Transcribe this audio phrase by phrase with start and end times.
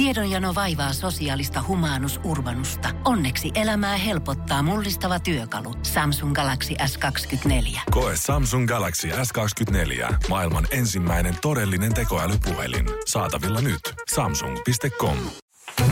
[0.00, 2.88] Tiedonjano vaivaa sosiaalista humanus urbanusta.
[3.04, 5.74] Onneksi elämää helpottaa mullistava työkalu.
[5.82, 7.80] Samsung Galaxy S24.
[7.90, 10.14] Koe Samsung Galaxy S24.
[10.28, 12.86] Maailman ensimmäinen todellinen tekoälypuhelin.
[13.06, 13.80] Saatavilla nyt.
[14.14, 15.16] Samsung.com.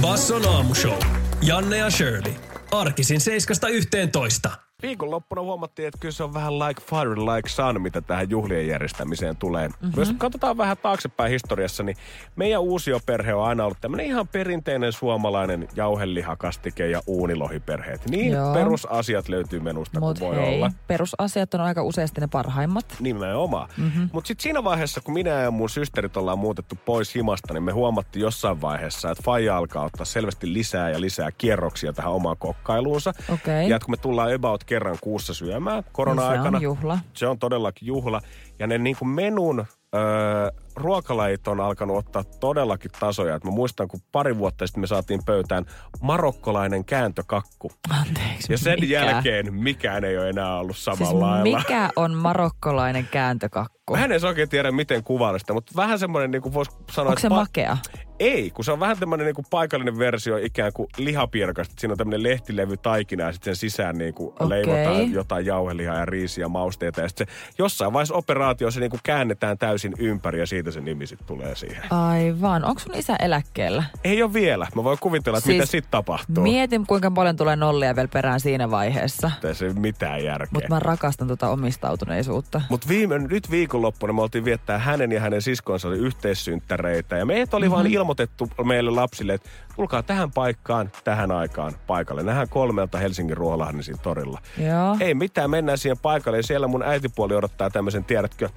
[0.00, 1.02] Basson aamushow.
[1.42, 2.34] Janne ja Shirley.
[2.72, 4.67] Arkisin 7.11.
[4.82, 9.36] Viikonloppuna huomattiin, että kyllä se on vähän like father, like son, mitä tähän juhlien järjestämiseen
[9.36, 9.68] tulee.
[9.68, 9.92] Mm-hmm.
[9.96, 11.96] Jos katsotaan vähän taaksepäin historiassa, niin
[12.36, 18.10] meidän uusioperhe on aina ollut tämmöinen ihan perinteinen suomalainen jauhelihakastike ja uunilohiperheet.
[18.10, 18.54] Niin Joo.
[18.54, 20.70] perusasiat löytyy menusta Mut kuin voi hei, olla.
[20.86, 22.96] perusasiat on aika useasti ne parhaimmat.
[23.00, 23.68] Nimenomaan.
[23.76, 23.86] Mhm.
[23.86, 24.08] Mm-hmm.
[24.12, 27.72] Mutta sitten siinä vaiheessa, kun minä ja mun systerit ollaan muutettu pois himasta, niin me
[27.72, 33.12] huomattiin jossain vaiheessa, että faija alkaa ottaa selvästi lisää ja lisää kierroksia tähän omaan kokkailuunsa.
[33.34, 33.68] Okei.
[33.68, 36.56] Ja että kun me tullaan about kerran kuussa syömään se korona-aikana.
[36.58, 36.98] on juhla.
[37.14, 38.20] Se on todellakin juhla.
[38.58, 43.34] Ja ne niin kuin menun öö, ruokalajit on alkanut ottaa todellakin tasoja.
[43.34, 45.64] Et mä muistan, kun pari vuotta sitten me saatiin pöytään
[46.00, 47.70] marokkolainen kääntökakku.
[48.00, 48.92] Anteeksi, Ja sen mikä?
[48.92, 51.58] jälkeen mikään ei ole enää ollut samalla Siis lailla.
[51.58, 53.96] mikä on marokkolainen kääntökakku?
[53.96, 57.08] Mä en edes oikein tiedä, miten kuvailla sitä, mutta vähän semmoinen, niin kuin voisi sanoa...
[57.08, 57.76] Onko se että pa- makea?
[58.20, 61.74] Ei, kun se on vähän tämmöinen niin kuin paikallinen versio ikään kuin lihapierkasta.
[61.78, 64.48] Siinä on tämmöinen lehtilevy taikina ja sitten sen sisään niin kuin Okei.
[64.48, 67.00] leivotaan jotain jauhelihaa ja riisiä ja mausteita.
[67.00, 70.80] Ja sitten se jossain vaiheessa operaatio se niin kuin käännetään täysin ympäri ja siitä se
[70.80, 71.92] nimi sitten tulee siihen.
[71.92, 72.64] Aivan.
[72.64, 73.84] Onko sun isä eläkkeellä?
[74.04, 74.66] Ei ole vielä.
[74.74, 76.42] Mä voin kuvitella, että Siis mitä sitten tapahtuu.
[76.42, 79.30] Mietin, kuinka paljon tulee nollia vielä perään siinä vaiheessa.
[79.44, 80.48] Ei se ole mitään järkeä.
[80.50, 82.62] Mutta mä rakastan tuota omistautuneisuutta.
[82.68, 87.16] Mutta viime, nyt viikonloppuna me oltiin viettää hänen ja hänen siskonsa yhteissynttäreitä.
[87.16, 87.74] Ja meitä oli mm-hmm.
[87.74, 92.22] vaan ilmoitettu meille lapsille, että tulkaa tähän paikkaan, tähän aikaan paikalle.
[92.22, 94.40] Nähdään kolmelta Helsingin Ruoholahden torilla.
[94.58, 94.96] Joo.
[95.00, 96.36] Ei mitään, mennään siihen paikalle.
[96.36, 98.48] Ja siellä mun äitipuoli odottaa tämmöisen, tiedätkö,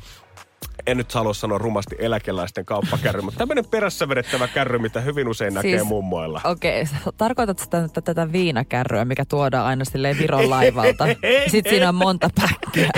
[0.87, 5.53] en nyt halua sanoa rumasti eläkeläisten kauppakärry, mutta tämmöinen perässä vedettävä kärry, mitä hyvin usein
[5.53, 6.41] näkee Siis- mummoilla.
[6.43, 11.05] Okei, sä tarkoitatko sitä, että tätä viinakärryä, mikä tuodaan aina silleen Viron laivalta?
[11.47, 12.89] Sitten siinä on monta päkkiä.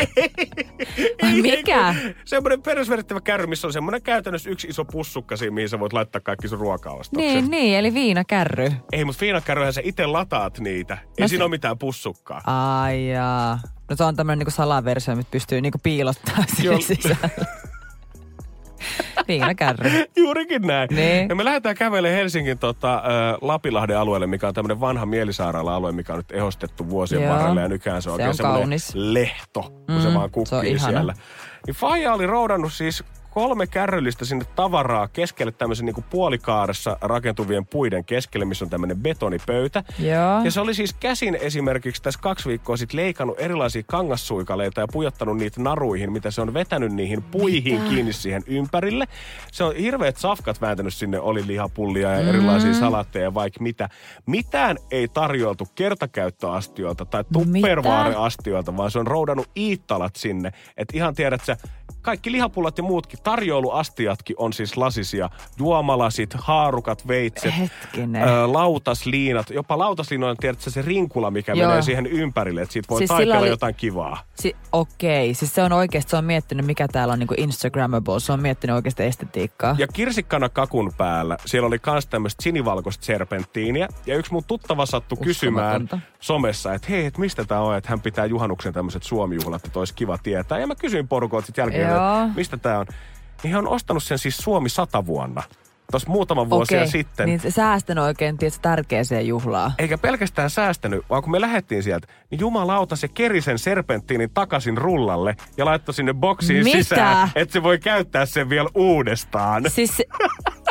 [1.24, 1.96] Ai mikä?
[2.26, 6.22] Semmoinen peräsvedettävä kärry, missä on semmoinen käytännössä yksi iso pussukka siinä, mihin sä voit laittaa
[6.22, 7.18] kaikki sun ruokaostokset.
[7.34, 8.72] Niin, niin, eli viinakärry.
[8.92, 10.94] Ei, mutta viinakärryhän sä itse lataat niitä.
[10.94, 12.42] Ei No siinä se- ole mitään pussukkaa.
[12.82, 13.60] Ai jaa.
[13.90, 16.82] No se on tämmöinen niinku salaversio, mitä pystyy niinku piilottaa Joo.
[16.82, 17.18] siihen
[19.28, 19.48] sisällä.
[19.48, 19.90] Viinakärry.
[20.18, 20.90] Juurikin näin.
[20.96, 21.30] Niin.
[21.30, 23.02] Ja me lähdetään kävelemään Helsingin tota, äh,
[23.42, 27.34] Lapilahden alueelle, mikä on tämmöinen vanha mielisairaala-alue, mikä on nyt ehostettu vuosien Joo.
[27.34, 27.62] varrella.
[27.62, 30.72] Ja nykyään se on Se oikein on semmoinen lehto, kun Mm, se vaan se kukkii
[30.72, 30.92] ihana.
[30.92, 31.14] siellä.
[31.68, 38.06] Niin Faija oli roudannut siis kolme kärryllistä sinne tavaraa keskelle tämmöisen niin puolikaaressa rakentuvien puiden
[38.06, 39.84] keskelle, missä on tämmöinen betonipöytä.
[40.00, 40.44] Joo.
[40.44, 45.38] Ja se oli siis käsin esimerkiksi tässä kaksi viikkoa sitten leikannut erilaisia kangassuikaleita ja pujottanut
[45.38, 47.90] niitä naruihin, mitä se on vetänyt niihin puihin Mitä?
[47.90, 49.08] kiinni siihen ympärille.
[49.52, 53.90] Se on hirveät safkat vääntänyt sinne, oli lihapullia ja erilaisia salaatteja ja vaikka mitä.
[54.26, 60.52] Mitään ei tarjoltu kertakäyttöastioilta tai tupperware-astioilta, vaan se on roudannut iittalat sinne.
[60.78, 61.58] Että ihan tiedät sä,
[62.02, 65.30] kaikki lihapullat ja muutkin tarjoiluastiatkin on siis lasisia.
[65.58, 68.28] Juomalasit, haarukat, veitset, Hetkinen.
[68.28, 69.50] ö, lautasliinat.
[69.50, 71.68] Jopa lautasliinoilla tiedätkö se rinkula, mikä Joo.
[71.68, 74.18] menee siihen ympärille, että siitä voi Siis taiteella oli- jotain kivaa.
[74.36, 78.20] Si- Okei, siis se on oikeasti, se on miettinyt, mikä täällä on niinku Instagrammable.
[78.20, 79.76] Se on miettinyt oikeasti estetiikkaa.
[79.80, 83.88] Ja kirsikkana kakun päällä siellä oli kans tämmöistä sinivalkoista serpenttiiniä.
[84.06, 88.02] Ja yksi mun tuttava sattui kysymään somessa, että hei, että mistä tää on, että hän
[88.02, 90.60] pitää juhannuksen tämmöiset suomijuhlat, että olisi kiva tietää.
[90.60, 92.86] Ja mä kysyin porukolta sitten jälkeen, että mistä tää on.
[93.44, 95.44] Niin he on ostanut sen siis Suomi sata vuonna.
[95.92, 97.26] Tuossa muutama vuosia Okei, sitten.
[97.26, 99.72] Niin säästänyt oikein, tietysti, tärkeäseen juhlaan.
[99.80, 104.78] Eikä pelkästään säästänyt, vaan kun me lähdettiin sieltä, niin jumalauta se keri sen serpenttiinin takaisin
[104.78, 106.78] rullalle ja laittoi sinne boksiin Mitä?
[106.78, 109.64] sisään, että se voi käyttää sen vielä uudestaan.
[109.68, 110.02] Siis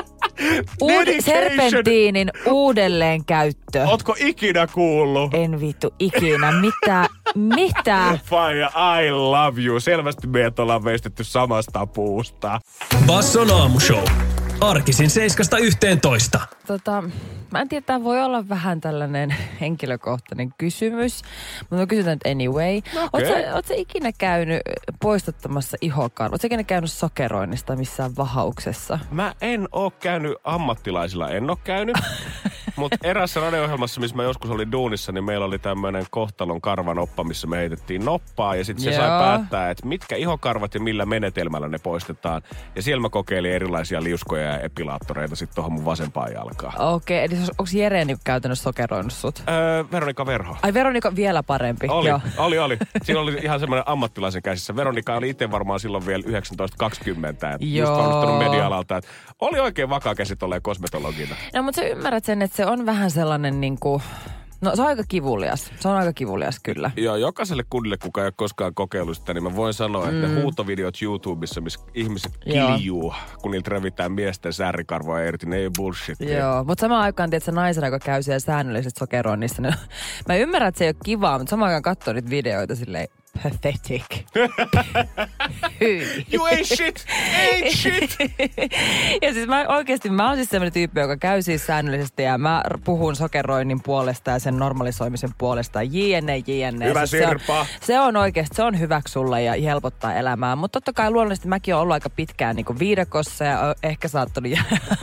[0.83, 3.85] Uud- serpentiinin uudelleenkäyttö.
[3.87, 5.35] Ootko ikinä kuullut?
[5.35, 6.53] En vittu ikinä.
[6.53, 7.09] Mitä?
[7.35, 8.19] Mitä?
[8.31, 8.71] Faija,
[9.07, 9.81] I love you.
[9.81, 12.61] Selvästi meidät ollaan veistetty samasta puusta.
[13.07, 14.05] Basson aamushow.
[14.63, 15.11] Arkisin
[16.37, 16.41] 7.11.
[16.67, 17.03] Tota,
[17.51, 21.23] mä en tiedä, tämä voi olla vähän tällainen henkilökohtainen kysymys,
[21.61, 22.81] mutta mä kysytän nyt anyway.
[22.95, 24.61] No sä, oot sä ikinä käynyt
[25.01, 26.33] poistattamassa ihokarvoja?
[26.33, 28.99] Oletko ikinä käynyt sokeroinnista missään vahauksessa?
[29.11, 31.97] Mä en oo käynyt ammattilaisilla, en oo käynyt.
[32.77, 37.47] Mutta erässä radio-ohjelmassa, missä mä joskus olin duunissa, niin meillä oli tämmöinen kohtalon karvanoppa, missä
[37.47, 38.57] me heitettiin noppaa.
[38.57, 42.43] Ja sitten se sai päättää, että mitkä ihokarvat ja millä menetelmällä ne poistetaan.
[42.77, 46.81] Ja siellä mä kokeilin erilaisia liuskoja ja epilaattoreita sitten tuohon mun vasempaan jalkaan.
[46.81, 49.43] Okei, eli onko Jere niinku käytännössä sokeroinut sut?
[49.49, 50.57] Öö, Veronika Verho.
[50.63, 51.87] Ai Veronika vielä parempi.
[51.91, 52.21] Oli, Joo.
[52.39, 52.79] oli, oli.
[53.05, 54.77] Siinä oli ihan semmoinen ammattilaisen käsissä.
[54.77, 58.97] Veronika oli itse varmaan silloin vielä 1920, että just valmistunut media-alalta.
[58.97, 59.11] Että
[59.41, 61.37] oli oikein vakaa käsi tolleen kosmetologina.
[61.55, 64.03] No, mutta sä ymmärrät sen, että se on vähän sellainen niinku...
[64.61, 65.71] No se on aika kivulias.
[65.81, 66.91] Se on aika kivulias kyllä.
[66.97, 70.43] Joo, jokaiselle kundille, kuka ei ole koskaan kokeillut sitä, niin mä voin sanoa, että ne
[70.43, 72.53] huutovideot YouTubessa, missä ihmiset Mm.
[72.53, 72.77] Joo.
[72.77, 76.21] kiljuu, kun niiltä revitään miesten säärikarvoja irti, ne ei ole bullshit.
[76.21, 79.75] Joo, mutta samaan aikaan, tiedätkö, naisena, joka käy siellä säännöllisesti sokeroinnissa, niin
[80.29, 83.09] mä ymmärrän, että se ei ole kivaa, mutta samaan aikaan katsoo niitä videoita silleen,
[83.43, 84.05] pathetic.
[86.33, 87.07] You ain't shit!
[87.53, 88.17] Ain't shit!
[89.23, 92.63] ja siis mä oikeasti, mä oon siis sellainen tyyppi, joka käy siis säännöllisesti ja mä
[92.85, 95.83] puhun sokeroinnin puolesta ja sen normalisoimisen puolesta.
[95.83, 96.89] JNE, JNE.
[96.89, 97.67] Hyvä Siis se on, Sirpa.
[97.81, 100.57] se on oikeasti, se on hyväksi sulle ja helpottaa elämää.
[100.57, 104.79] Mutta totta kai luonnollisesti mäkin olen ollut aika pitkään niin viidakossa ja ehkä saattanut jäädä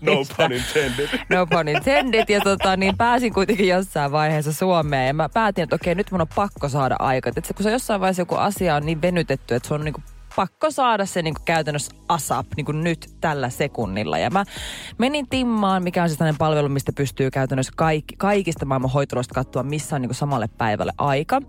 [0.00, 1.08] No pun intended.
[1.28, 2.24] No pun intended.
[2.28, 5.06] Ja tota, niin pääsin kuitenkin jossain vaiheessa Suomeen.
[5.06, 7.30] Ja mä päätin, että okei, nyt mun on pakko saada aika.
[7.36, 10.02] Et se, kun se jossain vaiheessa joku asia on niin venytetty, että se on niinku
[10.36, 14.18] pakko saada se niinku käytännössä ASAP niinku nyt tällä sekunnilla.
[14.18, 14.44] Ja mä
[14.98, 19.62] menin Timmaan, mikä on siis tällainen palvelu, mistä pystyy käytännössä kaikki, kaikista maailman hoitoloista katsoa,
[19.62, 21.42] missä on niinku samalle päivälle aika.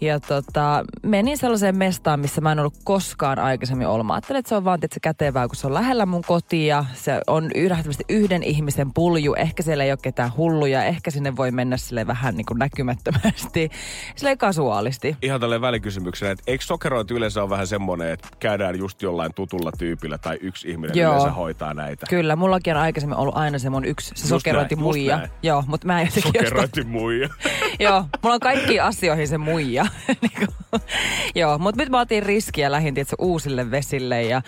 [0.00, 4.06] Ja tota, menin sellaiseen mestaan, missä mä en ollut koskaan aikaisemmin ollut.
[4.06, 6.84] Mä ajattelin, että se on vaan tietysti kätevää, kun se on lähellä mun kotia.
[6.94, 9.34] Se on yhdättävästi yhden ihmisen pulju.
[9.34, 10.84] Ehkä siellä ei ole ketään hulluja.
[10.84, 13.70] Ehkä sinne voi mennä sille vähän niin kuin näkymättömästi.
[14.16, 15.16] Sille kasuaalisti.
[15.22, 19.72] Ihan tälleen välikysymyksenä, että eikö sokerointi yleensä ole vähän semmoinen, että käydään just jollain tutulla
[19.78, 21.12] tyypillä tai yksi ihminen Joo.
[21.12, 22.06] yleensä hoitaa näitä?
[22.08, 25.16] Kyllä, mullakin on aikaisemmin ollut aina se mun yksi, se sokerointi muija.
[25.16, 25.30] näin.
[25.42, 27.28] Joo, mutta mä en jotenkin Sokerointi muija.
[27.80, 29.86] Joo, mulla on kaikkiin asioihin se muija.
[30.22, 30.54] Niinku,
[31.34, 34.42] Joo, mutta nyt mä otin riskiä lähin tietysti uusille vesille ja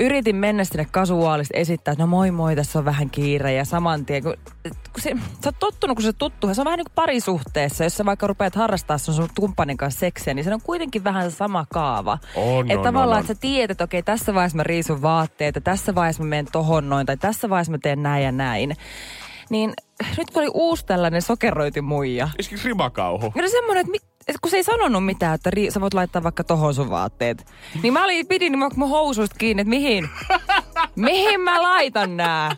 [0.00, 4.06] yritin mennä sinne kasuaalisesti esittää, että no moi moi, tässä on vähän kiire ja saman
[4.06, 5.10] tien, kun, kun se,
[5.44, 8.26] sä oot tottunut, kun se tuttu, se on vähän niin kuin parisuhteessa, jos sä vaikka
[8.26, 12.18] rupeat harrastaa sun, sun kumppanin kanssa seksiä, niin se on kuitenkin vähän sama kaava.
[12.36, 15.94] On, että on, tavallaan, että sä tiedät, että okei, tässä vaiheessa mä riisun vaatteita, tässä
[15.94, 18.76] vaiheessa mä menen tohon noin, tai tässä vaiheessa mä teen näin ja näin.
[19.50, 19.72] Niin
[20.18, 23.32] nyt kun oli uusi tällainen sokerointimuija, Iskis rimakauhu.
[23.34, 25.94] ja no semmoinen, että, mit, että kun se ei sanonut mitään, että ri, sä voit
[25.94, 27.46] laittaa vaikka tohon sun vaatteet.
[27.82, 30.08] Niin mä olin, pidin mun, mun housuista kiinni, että mihin?
[30.96, 32.56] mihin mä laitan nää?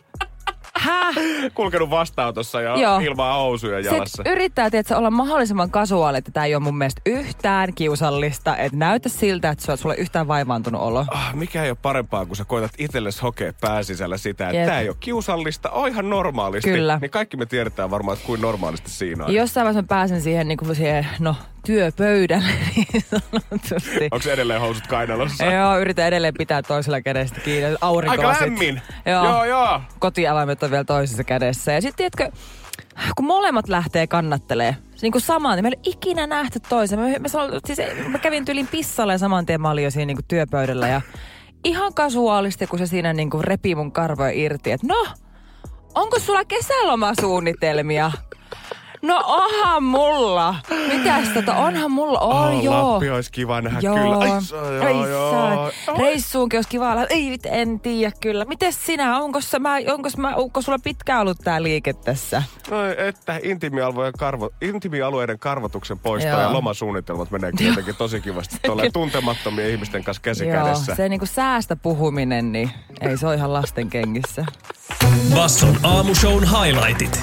[0.79, 1.15] Häh?
[1.53, 2.99] Kulkenut vastaanotossa ja Joo.
[2.99, 4.05] ilman housuja jalassa.
[4.17, 8.57] Sitten yrittää tietysti, olla mahdollisimman kasuaali, että tämä ei ole mun mielestä yhtään kiusallista.
[8.57, 11.05] Että näytä siltä, että sulla- ei yhtään vaivaantunut olo.
[11.11, 14.89] Ah, mikä ei ole parempaa, kun sä koetat itsellesi hokea pääsisällä sitä, että tämä ei
[14.89, 16.69] ole kiusallista, on ihan normaalisti.
[16.71, 16.97] Kyllä.
[17.01, 19.33] Niin kaikki me tiedetään varmaan, että kuin normaalisti siinä on.
[19.33, 21.35] Jossain vaiheessa mä pääsen siihen, niin kuin siihen no,
[21.65, 24.07] työpöydälle niin sanotusti.
[24.11, 25.45] Onko edelleen housut kainalossa?
[25.45, 27.75] Joo, yritän edelleen pitää toisella kädestä kiinni.
[27.81, 28.81] Aurinko Aika lämmin.
[29.05, 29.25] Joo.
[29.25, 29.45] joo.
[29.45, 29.81] joo.
[29.99, 31.71] kotiavaimet on vielä toisessa kädessä.
[31.71, 32.37] Ja sitten tiedätkö,
[33.15, 36.99] kun molemmat lähtee kannattelee, niin kuin samaan, niin me ei ikinä nähty toisen.
[36.99, 40.05] Mä, mä, sanon, siis mä kävin tyylin pissalla ja saman tien mä olin jo siinä
[40.05, 41.01] niin kuin työpöydällä ja
[41.63, 45.05] ihan kasuaalisti, kun se siinä niin kuin repi mun karvoja irti, että no,
[45.95, 48.11] onko sulla kesälomasuunnitelmia?
[49.05, 50.55] No onhan mulla.
[50.87, 52.91] Mitäs tota, onhan mulla, on Oh, joo.
[52.93, 53.95] Lappi olisi kiva nähdä Joo.
[53.95, 54.17] kyllä.
[54.17, 55.31] Ai, sa- joo, Ai joo.
[55.31, 55.71] saa.
[55.97, 57.05] Reissuunkin olisi kiva olla.
[57.09, 58.45] Ei, en tiedä kyllä.
[58.45, 59.17] Mites sinä?
[59.19, 62.43] Onko, mä, onko, mä, onko sulla pitkään ollut tää liike tässä?
[62.71, 66.39] No, että intimialueiden, karvo, intimialueiden karvotuksen poisto Joo.
[66.41, 70.95] ja lomasuunnitelmat menee jotenkin tosi kivasti tuolle tuntemattomien ihmisten kanssa käsi Joo, kädessä.
[70.95, 74.45] se niinku säästä puhuminen, niin ei se ole ihan lasten kengissä.
[75.35, 77.21] Basson aamushown highlightit.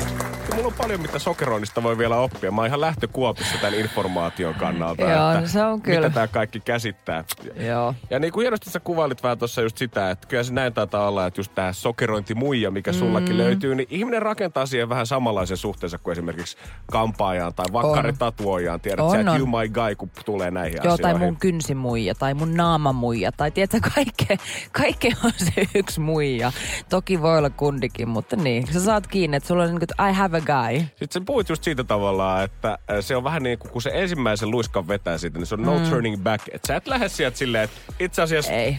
[0.54, 2.50] Mulla on paljon, mitä sokeroinnista voi vielä oppia.
[2.50, 5.02] Mä oon ihan lähtökuopissa tämän informaation kannalta.
[5.02, 6.00] Joo, että no se on kyllä.
[6.00, 7.24] Mitä tämä kaikki käsittää.
[7.56, 7.94] Joo.
[8.10, 11.08] Ja niin kuin hienosti sä kuvailit vähän tuossa just sitä, että kyllä se näin taitaa
[11.08, 13.38] olla, että just tämä sokerointimuija, mikä sullakin Mm.
[13.38, 16.56] löytyy, niin ihminen rakentaa siihen vähän samanlaisen suhteensa kuin esimerkiksi
[16.90, 18.80] kampaajaan tai vakkaritatuojaan.
[18.80, 21.18] Tiedät On, sä, että you my guy, kun tulee näihin Joo, asioihin.
[21.18, 24.38] tai mun kynsimuija, tai mun naamamuija, tai tiedätkö, kaikke,
[24.72, 26.52] kaikke on se yksi muija.
[26.88, 28.72] Toki voi olla kundikin, mutta niin.
[28.72, 30.78] Sä saat kiinni, että sulla on niin kuin, I have a guy.
[30.98, 33.90] Sitten sä puhuit just siitä tavallaan, että äh, se on vähän niin kuin kun se
[33.94, 36.48] ensimmäisen luiskan vetää siitä, niin se on no turning back.
[36.52, 38.76] Että sä et lähde sieltä silleen, että itse asiassa Ei.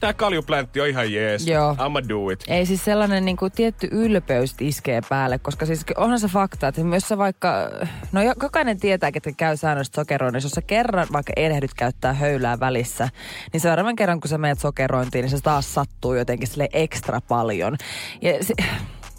[0.00, 1.46] tää kaljuplantti on ihan jees.
[1.46, 1.72] Joo.
[1.72, 2.44] I'ma do it.
[2.48, 6.84] Ei siis sellainen niin kuin, tietty ylpeys iskee päälle, koska siis onhan se fakta, että
[6.84, 7.70] myös sä vaikka,
[8.12, 12.60] no jo- jokainen tietää, että käy säännöllisesti sokeroinnissa, jos sä kerran vaikka erehdyt käyttää höylää
[12.60, 13.08] välissä,
[13.52, 17.76] niin seuraavan kerran kun sä menet sokerointiin, niin se taas sattuu jotenkin sille ekstra paljon.
[18.22, 18.54] Ja se,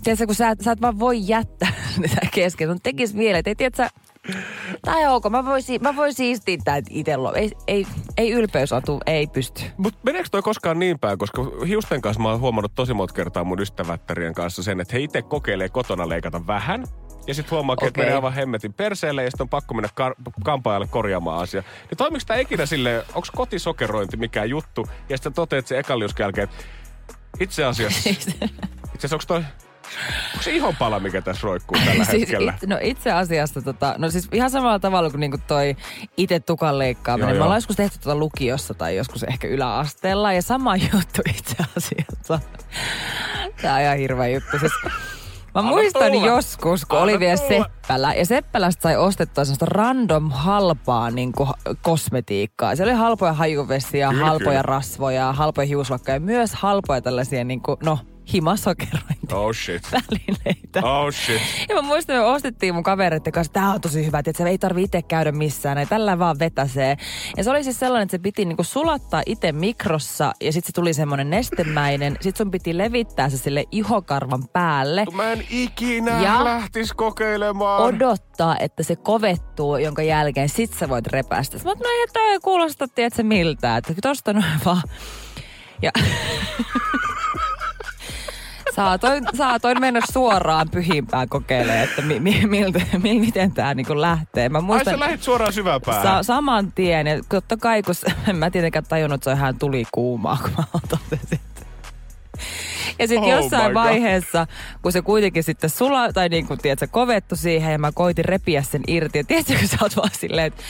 [0.04, 2.70] tiedätkö, kun sä, sä et vaan voi jättää sitä kesken.
[2.70, 3.90] Mun tekis mieleen, että ei tiedätkö,
[4.82, 7.12] tai ok, mä voisin, mä voisin siistiä tää itse.
[7.36, 7.88] Ei, ei,
[8.18, 9.62] ei ylpeysatu, ei pysty.
[9.78, 13.44] Mutta meneekö toi koskaan niin päin, koska hiusten kanssa mä oon huomannut tosi monta kertaa
[13.44, 16.86] mun ystävättärien kanssa sen, että he itse kokeilee kotona leikata vähän.
[17.28, 17.88] Ja sitten huomaa, okay.
[17.88, 21.62] että menee aivan hemmetin perseelle ja sitten on pakko mennä kar- kampaajalle korjaamaan asia.
[21.62, 24.88] Niin toimiko tämä ikinä silleen, onko kotisokerointi mikään juttu?
[25.10, 26.66] Ja sitten toteat sen ekan jälkeen, että
[27.40, 28.38] itse asiassa, itse
[28.98, 29.44] asiassa onko toi,
[30.34, 32.54] onko se ihonpala, mikä tässä roikkuu tällä siis hetkellä?
[32.64, 35.76] it, no itse asiassa, tota, no siis ihan samalla tavalla kuin niinku toi
[36.18, 37.28] itse tukan leikkaaminen.
[37.30, 37.44] Joo, Me joo.
[37.46, 42.40] ollaan joskus tehty tuota lukiossa tai joskus ehkä yläasteella ja sama juttu itse asiassa.
[43.62, 44.60] Tää on ihan hirveä juttu.
[44.60, 44.72] Siis,
[45.56, 46.28] Mä Anna muistan tulla.
[46.28, 47.66] joskus, kun Anna oli vielä tulla.
[47.66, 48.14] Seppälä.
[48.14, 51.50] Ja Seppälästä sai ostettua sellaista random halpaa niin kuin,
[51.82, 52.76] kosmetiikkaa.
[52.76, 54.62] Siellä oli halpoja hajuvesiä, Kyllä, halpoja kyllä.
[54.62, 58.00] rasvoja, halpoja hiuslakkoja ja myös halpoja tällaisia niin kuin, no,
[58.34, 59.84] himasokerointia Oh shit.
[59.92, 60.80] välineitä.
[60.84, 61.42] Oh shit.
[61.70, 64.58] Ja mä muistan, me ostettiin mun kavereiden kanssa, tää on tosi hyvä, että se ei
[64.58, 66.98] tarvi itse käydä missään, näin tällä vaan vetäsee.
[67.38, 70.74] Ja se oli siis sellainen, että se piti niinku sulattaa itse mikrossa ja sitten se
[70.74, 72.14] tuli semmoinen nestemäinen.
[72.22, 75.06] Sitten sun piti levittää se sille ihokarvan päälle.
[75.14, 77.82] Mä en ikinä Ja- lähtis kokeilemaan.
[77.84, 81.58] Odottaa, että se kovettuu, jonka jälkeen sit sä voit repästä.
[81.66, 84.82] Oon, no ei toi ei kuulosta, tiedätkö miltä, että tosta noin vaan.
[85.82, 85.92] Ja
[88.78, 94.50] saatoin, saatoin mennä suoraan pyhimpään kokeilemaan, että mi, mi, miltä, mi, miten tämä niinku lähtee.
[94.50, 96.04] Mä Ai muistan, sä lähit suoraan syvään päähän.
[96.04, 97.96] sa, saman tien, ja totta kai, kun
[98.30, 101.40] en mä tietenkään tajunnut, että se on ihan tuli kuumaa, kun mä totesin.
[103.00, 104.48] Ja sitten Oh jossain vaiheessa,
[104.82, 108.26] kun se kuitenkin sitten sula, tai niin kuin, tiedät, se kovettu siihen, ja mä koitin
[108.26, 109.18] repiä sen irti.
[109.18, 110.64] Ja tiedätkö, kun sä oot vaan silleen, että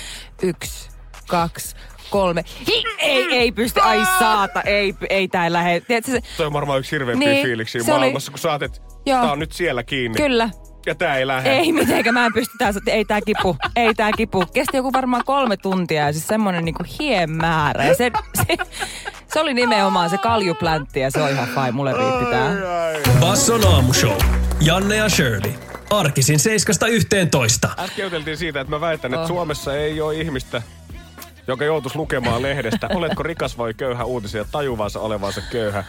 [0.44, 0.90] yksi,
[1.28, 1.76] kaksi,
[2.10, 2.44] kolme.
[2.68, 5.80] Hi, ei, ei pysty, ai saata, ei, ei tää lähde.
[5.82, 8.64] Tiedätkö, se, Toi on varmaan yksi hirveämpiä Niin, fiiliksiä se oli- maailmassa, kun sä oot,
[8.64, 9.22] että Joo.
[9.22, 10.18] tää on nyt siellä kiinni.
[10.18, 10.50] kyllä,
[10.86, 11.52] Ja tää ei lähde.
[11.52, 14.46] Ei mitenkään, mä en pysty tää, ei tää kipu, ei tää kipu.
[14.54, 17.84] Kesti joku varmaan kolme tuntia ja siis semmonen niinku hien määrä.
[17.86, 18.12] Ja se,
[18.48, 18.58] se,
[19.34, 22.52] se oli nimenomaan se kaljupläntti ja se on ihan fine, mulle riitti tää.
[23.20, 24.18] Basson aamushow.
[24.62, 25.52] Janne ja Shirley.
[25.90, 27.70] Arkisin 7.11.
[27.84, 30.62] Äsken juteltiin siitä, että mä väitän, että Suomessa ei ole ihmistä,
[31.48, 35.84] joka joutuisi lukemaan lehdestä, oletko rikas vai köyhä uutisia tajuvansa olevansa köyhä.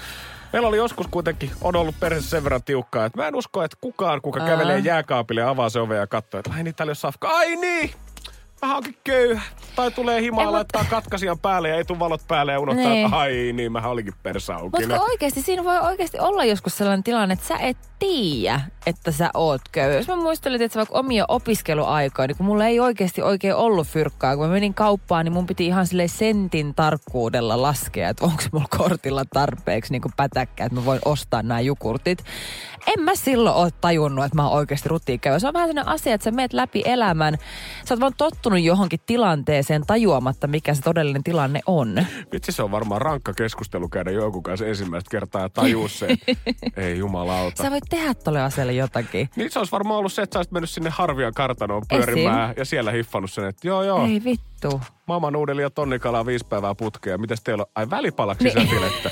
[0.53, 3.77] Meillä oli joskus kuitenkin, on ollut perheessä sen verran tiukkaa, että mä en usko, että
[3.81, 7.29] kukaan, kuka kävelee jääkaapille avaa se ove ja katsoo, että ai niin, täällä ole safka.
[7.29, 7.91] Ai niin!
[8.62, 9.43] Mä onkin köyhä.
[9.77, 12.88] Tai tulee himaa, Ei, mut- laittaa katkasijan päälle ja ei tuu valot päälle ja unohtaa,
[12.88, 13.05] Niin.
[13.07, 14.88] että ai niin, mä olikin persaukina.
[14.88, 19.31] Mutta oikeasti siinä voi oikeasti olla joskus sellainen tilanne, että sä et tiedä, että sä
[19.35, 19.97] oot köyhä.
[19.97, 24.37] Jos mä muistelin, että vaikka omia opiskeluaikoja, niin kun mulla ei oikeasti oikein ollut fyrkkaa.
[24.37, 28.67] Kun mä menin kauppaan, niin mun piti ihan sille sentin tarkkuudella laskea, että onko mulla
[28.79, 32.25] kortilla tarpeeksi niin pätäkkää, että mä voin ostaa nämä jukurtit.
[32.87, 35.38] En mä silloin ole tajunnut, että mä oon oikeasti rutiikkävä.
[35.38, 37.38] Se on vähän sellainen asia, että sä meet läpi elämän.
[37.85, 42.07] Sä oot vaan tottunut johonkin tilanteeseen tajuamatta, mikä se todellinen tilanne on.
[42.33, 46.09] Vitsi, se on varmaan rankka keskustelu käydä jonkun kanssa ensimmäistä kertaa ja tajuu se,
[46.76, 47.62] ei jumalauta.
[47.62, 49.31] Sä voit tehdä tolle asialle jotakin.
[49.37, 52.64] Niin se olisi varmaan ollut se, että sä olisit mennyt sinne Harvian kartanoon pyörimään ja
[52.64, 54.58] siellä hiffannut sen, että joo joo, Ei vittu.
[55.07, 57.19] Mama nuudeli ja tonnikalaa viisi päivää putkea.
[57.19, 57.71] Mitäs teillä on?
[57.75, 58.67] Ai välipalaksi Niin.
[58.69, 59.11] sätilettä.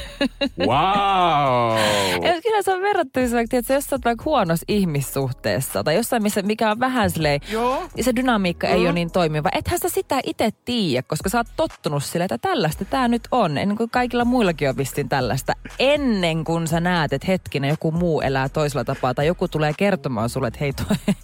[0.59, 1.79] Wow!
[2.27, 6.43] Ja kyllä se on verrattavissa, että jos sä oot vaikka huonossa ihmissuhteessa tai jossain, missä,
[6.43, 7.83] mikä on vähän silleen, Joo.
[7.97, 9.49] ja se dynamiikka ei ole niin toimiva.
[9.53, 13.59] Ethän sä sitä itse tiedä, koska sä oot tottunut sille, että tällaista tämä nyt on.
[13.59, 15.53] Ennen kuin kaikilla muillakin on vissin tällaista.
[15.79, 20.29] Ennen kuin sä näet, että hetkinen joku muu elää toisella tapaa tai joku tulee kertomaan
[20.29, 21.15] sulle, että hei toi,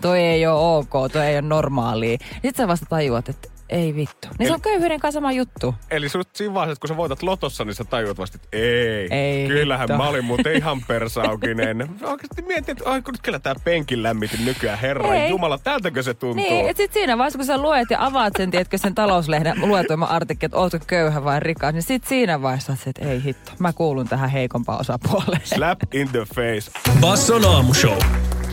[0.00, 2.18] toi ei ole ok, toi ei ole normaalia.
[2.32, 4.28] Sitten sä vasta tajuat, että ei vittu.
[4.38, 5.74] Niin se on köyhyyden kanssa sama juttu.
[5.90, 9.08] Eli sut siinä vaiheessa, kun sä voitat lotossa, niin sä tajuat vasta, että ei.
[9.10, 9.96] Ei Kyllähän hitto.
[10.02, 11.88] mä olin muuten ihan persaukinen.
[12.02, 14.78] Oikeasti mietin, että ai kun nyt kyllä tää penkin lämmitin nykyään.
[14.78, 15.30] Herra Ei.
[15.30, 16.36] Jumala, tältäkö se tuntuu?
[16.36, 20.06] Niin, et sit siinä vaiheessa, kun sä luet ja avaat sen, tiedätkö, sen talouslehden luetuima
[20.06, 24.08] artikkeli, että ootko köyhä vai rikas, niin sit siinä vaiheessa, että ei hitto, mä kuulun
[24.08, 25.42] tähän heikompaan osapuoleen.
[25.44, 26.70] Slap in the face.
[27.00, 27.98] Basson aamushow.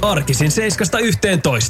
[0.02, 0.52] Arkisin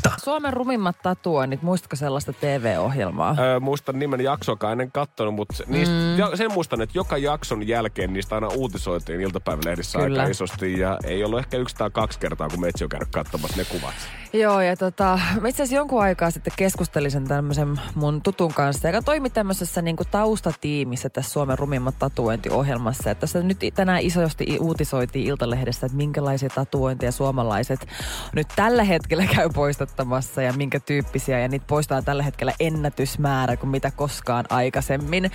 [0.07, 0.11] 7.11.
[0.23, 3.35] Suomen rumimmat tatuoinnit, muistatko sellaista TV-ohjelmaa?
[3.39, 6.17] Öö, muistan nimen jaksoakaan ennen kattonut, mutta se- niistä, mm.
[6.17, 10.21] ja, sen muistan, että joka jakson jälkeen niistä aina uutisoitiin iltapäivälehdissä Kyllä.
[10.21, 10.79] aika isosti.
[10.79, 13.93] Ja ei ollut ehkä yksi tai kaksi kertaa, kun Metsi on käynyt katsomassa ne kuvat.
[14.33, 19.01] Joo, ja tota, itse asiassa jonkun aikaa sitten keskustelin sen tämmöisen mun tutun kanssa, joka
[19.01, 23.11] toimi tämmöisessä niinku taustatiimissä tässä Suomen rumimmat tatuointiohjelmassa.
[23.11, 27.87] Että tässä nyt tänään isosti uutisoitiin Iltalehdessä, että minkälaisia tatuointeja suomalaiset
[28.35, 31.39] nyt tällä hetkellä käy poistattamassa ja minkä tyyppisiä.
[31.39, 35.31] Ja niitä poistaa tällä hetkellä ennätysmäärä kuin mitä koskaan aikaisemmin.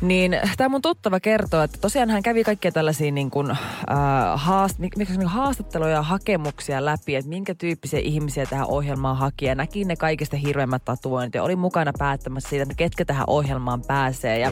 [0.00, 3.58] Niin tämä mun tuttava kertoo, että tosiaan hän kävi kaikkia tällaisia niin kuin, äh,
[4.34, 9.44] haast, miksi, niin haastatteluja ja hakemuksia läpi, että minkä tyyppisiä ihmisiä tähän ohjelmaan haki.
[9.44, 13.82] Ja näki ne kaikista hirveimmät tatuoinnit ja oli mukana päättämässä siitä, että ketkä tähän ohjelmaan
[13.86, 14.38] pääsee.
[14.38, 14.50] Ja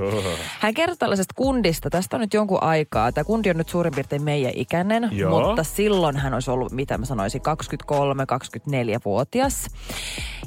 [0.60, 3.12] hän kertoo tällaisesta kundista, tästä on nyt jonkun aikaa.
[3.12, 5.46] Tämä kundi on nyt suurin piirtein meidän ikäinen, Joo.
[5.46, 9.66] mutta silloin hän olisi ollut, mitä mä sanoisin, 23-24-vuotias.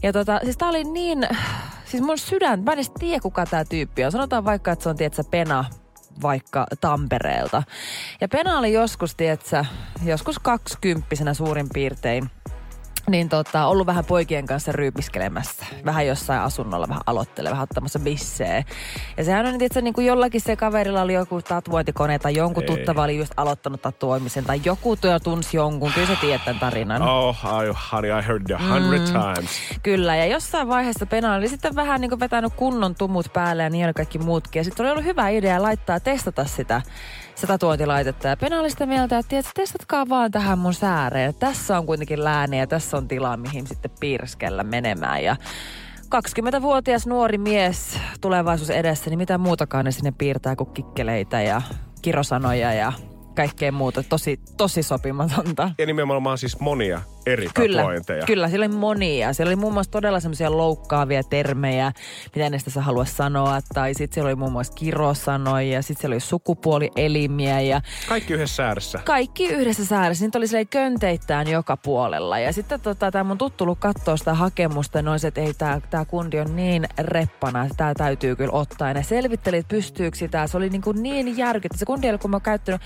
[0.03, 1.27] Ja tota, siis tää oli niin,
[1.85, 4.11] siis mun sydän, mä en edes tiedä kuka tää tyyppi on.
[4.11, 5.65] Sanotaan vaikka, että se on, tietsä, Pena
[6.21, 7.63] vaikka Tampereelta.
[8.21, 9.65] Ja Pena oli joskus, tietsä,
[10.05, 12.29] joskus kaksikymppisenä suurin piirtein
[13.09, 15.65] niin tota, ollut vähän poikien kanssa ryypiskelemässä.
[15.85, 18.65] Vähän jossain asunnolla, vähän aloittelee, vähän ottamassa bissee.
[19.17, 22.67] Ja sehän on, että niin kuin jollakin se kaverilla oli joku tatuointikone tai jonkun Ei.
[22.67, 25.91] tuttava oli just aloittanut tatuoimisen tai joku työ tunsi jonkun.
[25.93, 27.01] Kyllä sä tiedät tämän tarinan.
[27.01, 29.05] Oh, I, honey, I heard it a hundred Mm.
[29.05, 29.49] times.
[29.83, 33.69] Kyllä, ja jossain vaiheessa Pena oli sitten vähän niin kuin vetänyt kunnon tumut päälle ja
[33.69, 34.59] niin oli kaikki muutkin.
[34.59, 36.81] Ja sitten oli ollut hyvä idea laittaa testata sitä,
[37.35, 38.27] sitä tatuointilaitetta.
[38.27, 41.35] Ja Pena oli sitä mieltä, että tiedät, testatkaa vaan tähän mun sääreen.
[41.35, 45.23] Tässä on kuitenkin lääni ja tässä on tila, mihin sitten piirskellä menemään.
[45.23, 45.35] Ja
[46.15, 51.61] 20-vuotias nuori mies tulevaisuus edessä, niin mitä muutakaan ne sinne piirtää kuin kikkeleitä ja
[52.01, 52.93] kirosanoja ja
[53.35, 54.03] kaikkea muuta.
[54.03, 55.71] Tosi, tosi sopimatonta.
[55.77, 58.25] Ja nimenomaan siis monia eri Kyllä, tatuointeja.
[58.25, 59.33] kyllä, siellä oli monia.
[59.33, 61.91] Siellä oli muun muassa todella semmoisia loukkaavia termejä,
[62.35, 63.59] mitä ne sitä halua sanoa.
[63.73, 68.99] Tai sitten siellä oli muun muassa kirosanoja, sitten siellä oli sukupuolielimiä ja Kaikki yhdessä ääressä.
[69.05, 70.25] kaikki yhdessä säädössä.
[70.25, 72.39] Niitä oli silleen könteittäin joka puolella.
[72.39, 76.39] Ja sitten tota, tämä mun tuttulu katsoo sitä hakemusta noin, että ei tämä tää kundi
[76.39, 78.87] on niin reppana, että tämä täytyy kyllä ottaa.
[78.87, 80.47] Ja ne selvitteli, että pystyykö sitä.
[80.47, 81.77] Se oli niin, kuin niin järkyttä.
[81.77, 82.81] Se kundi oli, kun mä oon käyttänyt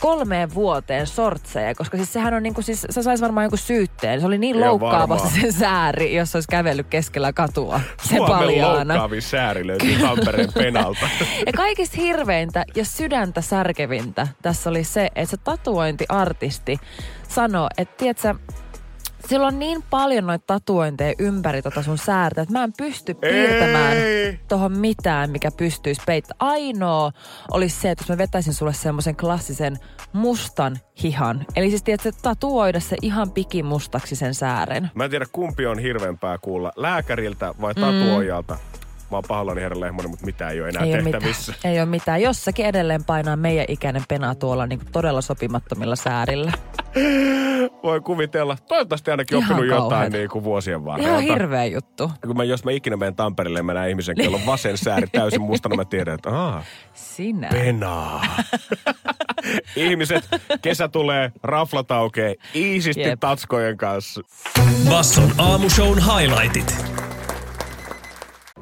[0.00, 4.20] kolmeen vuoteen sortseja, koska siis sehän on niin kuin, siis se saisi varmaan joku syytteen.
[4.20, 5.20] Se oli niin varmaan.
[5.20, 7.80] se sääri, jos olisi kävellyt keskellä katua.
[8.02, 8.94] Se Suomen paljaana.
[8.94, 11.08] loukkaavin sääri löytyy Tampereen penalta.
[11.46, 16.78] Ja kaikista hirveintä ja sydäntä särkevintä tässä oli se, että se tatuointiartisti
[17.28, 18.34] sanoi, että tiedätkö,
[19.28, 23.96] sillä on niin paljon noita tatuointeja ympäri tota sun säärtä, että mä en pysty piirtämään
[23.96, 24.40] Ei.
[24.48, 26.52] tuohon mitään, mikä pystyisi peittämään.
[26.52, 27.12] Ainoa
[27.52, 29.76] olisi se, että jos mä vetäisin sulle semmoisen klassisen
[30.12, 31.46] mustan hihan.
[31.56, 34.90] Eli siis tiedätkö, tatuoida se ihan pikimustaksi sen säären.
[34.94, 38.58] Mä en tiedä kumpi on hirveämpää kuulla, lääkäriltä vai tatuoijalta.
[39.10, 41.54] Mä oon pahoillani herra Lehmonen, mutta mitä ei ole enää Ei ole, mitään, tehtävissä.
[41.64, 42.22] ei ole mitään.
[42.22, 46.52] Jossakin edelleen painaa meidän ikäinen pena tuolla niin kuin todella sopimattomilla säärillä.
[47.82, 48.56] Voi kuvitella.
[48.68, 50.16] Toivottavasti ainakin Ihan oppinut jotain kauheeta.
[50.16, 51.10] niin kuin vuosien varrella.
[51.18, 52.10] Ihan hirveä juttu.
[52.26, 55.42] Kun mä, jos mä ikinä menen Tampereelle mä näen ihmisen, jolla on vasen sääri täysin
[55.42, 57.48] mustana, mä tiedän, että aah, Sinä.
[57.48, 58.24] penaa.
[59.76, 60.28] Ihmiset,
[60.62, 63.20] kesä tulee, raflat aukee, iisisti Jep.
[63.20, 64.20] tatskojen kanssa.
[64.90, 66.76] Basson aamushown highlightit.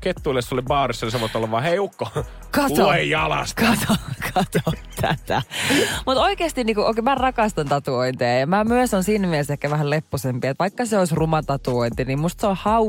[0.00, 2.08] kettuille oli baarissa, niin sä voit olla vaan, hei Ukko,
[2.50, 2.84] Kato.
[2.84, 3.62] lue jalasta.
[3.62, 4.00] Kato,
[4.34, 5.42] kato tätä.
[6.06, 9.90] Mutta oikeasti niinku, okay, mä rakastan tatuointeja ja mä myös on siinä mielessä ehkä vähän
[9.90, 12.79] lepposempi, että vaikka se olisi ruma tatuointi, niin musta se on hauska,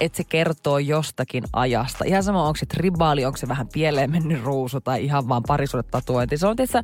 [0.00, 2.04] että se kertoo jostakin ajasta.
[2.04, 5.90] Ihan sama, onko se tribaali, onko se vähän pieleen mennyt ruusu tai ihan vaan parisuudet
[5.90, 6.36] tatuointi.
[6.36, 6.78] Se on, tietysti,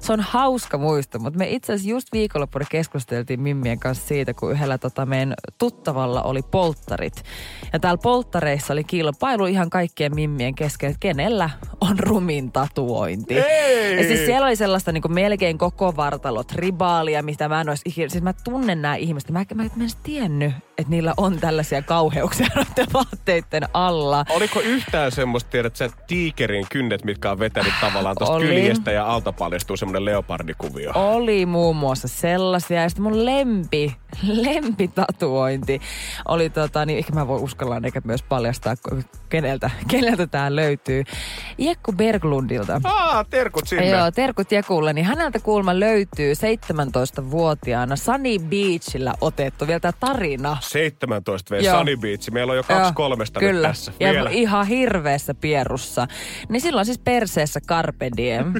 [0.00, 4.52] se on hauska muisto, mutta me itse asiassa just viikonloppuna keskusteltiin Mimmien kanssa siitä, kun
[4.52, 7.22] yhdellä tota meidän tuttavalla oli polttarit.
[7.72, 13.38] Ja täällä polttareissa oli kilpailu ihan kaikkien Mimmien kesken, että kenellä on rumin tatuointi.
[13.38, 13.96] Ei!
[13.96, 18.08] Ja siis siellä oli sellaista niin melkein koko vartalo tribaalia, mitä mä en olisi ikinä,
[18.08, 19.30] siis mä tunnen nämä ihmiset.
[19.30, 24.24] Mä, mä, mä en edes tiennyt, että niillä on tällaisia kauheuksia noiden vaatteiden alla.
[24.28, 29.32] Oliko yhtään semmoista, tiedät sä, tiikerin kynnet, mitkä on vetänyt tavallaan tuosta kyljestä ja alta
[29.32, 30.92] paljastuu semmoinen leopardikuvio?
[30.94, 32.82] Oli muun muassa sellaisia.
[32.82, 33.96] Ja sitten mun lempi,
[34.44, 35.80] lempitatuointi
[36.28, 38.74] oli tota, niin ehkä mä voin uskalla eikä myös paljastaa,
[39.28, 41.04] keneltä, keneltä tää löytyy.
[41.58, 42.80] Jekku Berglundilta.
[42.84, 43.88] Aa, terkut sinne.
[43.88, 50.56] Joo, terkut Jekulle, niin häneltä kuulma löytyy 17-vuotiaana Sunny Beachillä otettu vielä tämä tarina.
[50.60, 51.62] 17 V.
[51.62, 52.30] Sunny Beach.
[52.30, 53.68] Meillä on jo kaksi Joo, kolmesta Kyllä.
[53.68, 53.92] nyt tässä.
[54.00, 54.30] Ja Vielä.
[54.30, 56.06] ihan hirveässä pierussa.
[56.48, 58.52] Niin silloin siis perseessä Carpe Diem.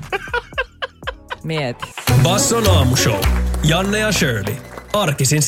[1.45, 1.85] Mieti.
[2.23, 3.21] Basson aamushow.
[3.65, 4.57] Janne ja Shirley.
[4.97, 5.43] Arkisin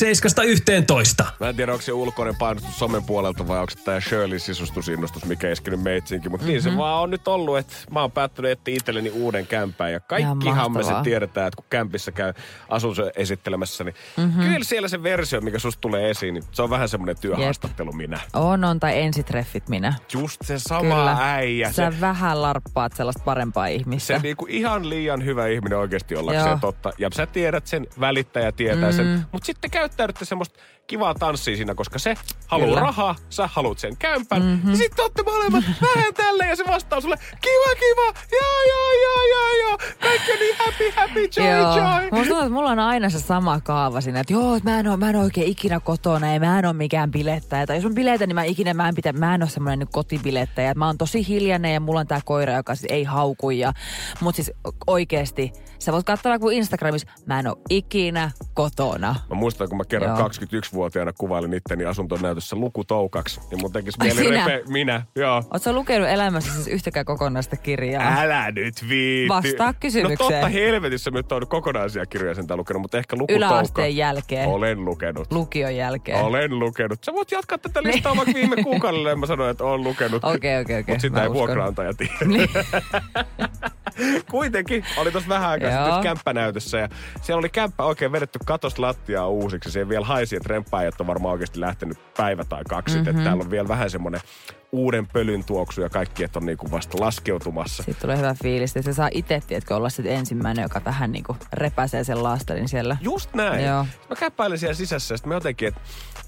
[1.21, 1.25] 7.11.
[1.39, 5.51] Mä en tiedä, onko se ulkoinen painostus somen puolelta vai onko tämä Shirley sisustusinnostus, mikä
[5.51, 6.31] iskenyt meitsinkin.
[6.31, 6.51] Mutta mm-hmm.
[6.51, 9.91] niin se vaan on nyt ollut, että mä oon päättänyt etsiä itselleni uuden kämpään.
[9.91, 12.33] Ja kaikkihan me se tiedetään, että kun kämpissä käy
[12.69, 14.43] asunsa esittelemässä, niin mm-hmm.
[14.43, 18.19] kyllä siellä se versio, mikä susta tulee esiin, niin se on vähän semmoinen työhaastattelu minä.
[18.33, 19.93] On, on, tai ensitreffit minä.
[20.13, 21.17] Just se sama Kyllä.
[21.19, 21.71] äijä.
[21.71, 24.07] Sä Se, vähän larppaat sellaista parempaa ihmistä.
[24.13, 26.57] se niinku ihan liian hyvä ihminen oikeasti ollakseen Joo.
[26.61, 26.93] totta.
[26.97, 28.95] Ja sä tiedät sen, välittäjä tietää mm.
[28.95, 29.25] sen.
[29.39, 32.15] Mutta sitten käyttäydytte semmoista kivaa tanssia siinä, koska se
[32.47, 34.41] haluaa rahaa, sä haluat sen kämpän.
[34.41, 34.71] Mm-hmm.
[34.71, 39.23] Ja sitten olette molemmat vähän tälle ja se vastaa sulle, kiva, kiva, joo, joo, joo,
[39.29, 39.77] joo, joo.
[39.99, 41.77] Kaikki on niin happy, happy, joy, Joo.
[41.77, 42.01] joy.
[42.11, 44.97] Musta tuntuu, että mulla on aina se sama kaava siinä, että joo, mä en ole,
[44.97, 47.65] mä en ole oikein ikinä kotona ja mä en ole mikään bilettäjä.
[47.67, 49.89] Tai jos on bileitä, niin mä ikinä mä en, pitä, mä en ole semmoinen nyt
[49.91, 50.73] kotibilettäjä.
[50.73, 53.49] Mä oon tosi hiljainen ja mulla on tää koira, joka siis ei hauku.
[53.49, 53.73] Ja,
[54.21, 54.51] mut siis
[54.87, 59.15] oikeesti, sä voit katsoa mun Instagramissa, mä en ole ikinä kotona.
[59.29, 60.27] Mä muistan, kun mä kerran Joo.
[60.27, 64.45] 21-vuotiaana kuvailin itteni asuntonäytössä lukutoukaksi, niin mun tekisi mieli sinä?
[64.47, 64.63] repe...
[64.71, 65.43] Minä, joo.
[65.57, 68.19] Sä lukenut elämässä siis yhtäkään kokonaista kirjaa?
[68.21, 69.29] Älä nyt viitti.
[69.29, 70.17] Vastaa kysymykseen.
[70.19, 73.47] No totta helvetissä nyt on kokonaisia kirjoja sen lukenut, mutta ehkä lukutoukka.
[73.55, 75.31] Yläasteen jälkeen, Olen lukenut.
[75.31, 76.21] lukion jälkeen.
[76.23, 77.03] Olen lukenut.
[77.03, 80.23] Sä voit jatkaa tätä listaa vaikka viime kuukaudelle, mä sanoin, että olen lukenut.
[80.23, 80.93] Okei, okei, okei.
[80.93, 81.37] Mutta sitä Mä ei uskon.
[81.37, 82.13] vuokraantaja tiedä.
[82.25, 82.49] Niin.
[84.31, 86.89] Kuitenkin oli tuossa vähän aikaa sitten kämppänäytössä ja
[87.21, 89.71] siellä oli kämppä oikein vedetty katos lattiaa uusiksi.
[89.71, 92.95] Se vielä haisi, että remppaajat on varmaan oikeasti lähtenyt päivä tai kaksi.
[92.95, 93.09] Mm-hmm.
[93.09, 94.21] Että täällä on vielä vähän semmoinen
[94.71, 97.83] uuden pölyn tuoksu ja kaikki, että on niinku vasta laskeutumassa.
[97.83, 101.23] Sitten tulee hyvä fiilis, että se saa itse, tiedätkö, olla sitten ensimmäinen, joka vähän niin
[101.23, 102.97] kuin repäsee sen laastarin siellä.
[103.01, 103.65] Just näin.
[103.65, 103.85] Joo.
[104.09, 105.81] Mä käppäilin siellä sisässä sitten mä jotenkin, että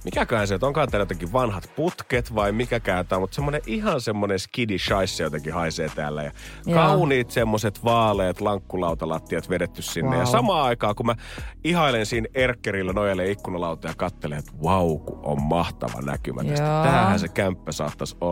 [0.06, 4.40] mikäköhän se, että onkaan täällä jotenkin vanhat putket vai mikäkään tämä, mutta semmonen ihan semmonen
[4.40, 6.24] skidi shaisse jotenkin haisee täällä.
[6.24, 6.32] Ja
[6.66, 6.76] Joo.
[6.76, 10.12] kauniit semmoset vaaleet lankkulautalattiat vedetty sinne.
[10.12, 10.20] Wow.
[10.20, 11.16] Ja samaan aikaan, kun mä
[11.64, 16.66] ihailen siinä erkkerillä nojailen ikkunalauta ja katselen, että vau, kun on mahtava näkymä tästä.
[16.66, 16.84] Joo.
[16.84, 18.31] Tämähän se kämppä saattaisi olla.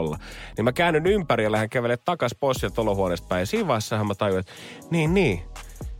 [0.57, 3.39] Niin mä käännyn ympäri ja lähden kävelemään takas pois sieltä olohuoneesta päin.
[3.39, 4.51] Ja siinä vaiheessa mä tajuin, että
[4.91, 5.41] niin, niin.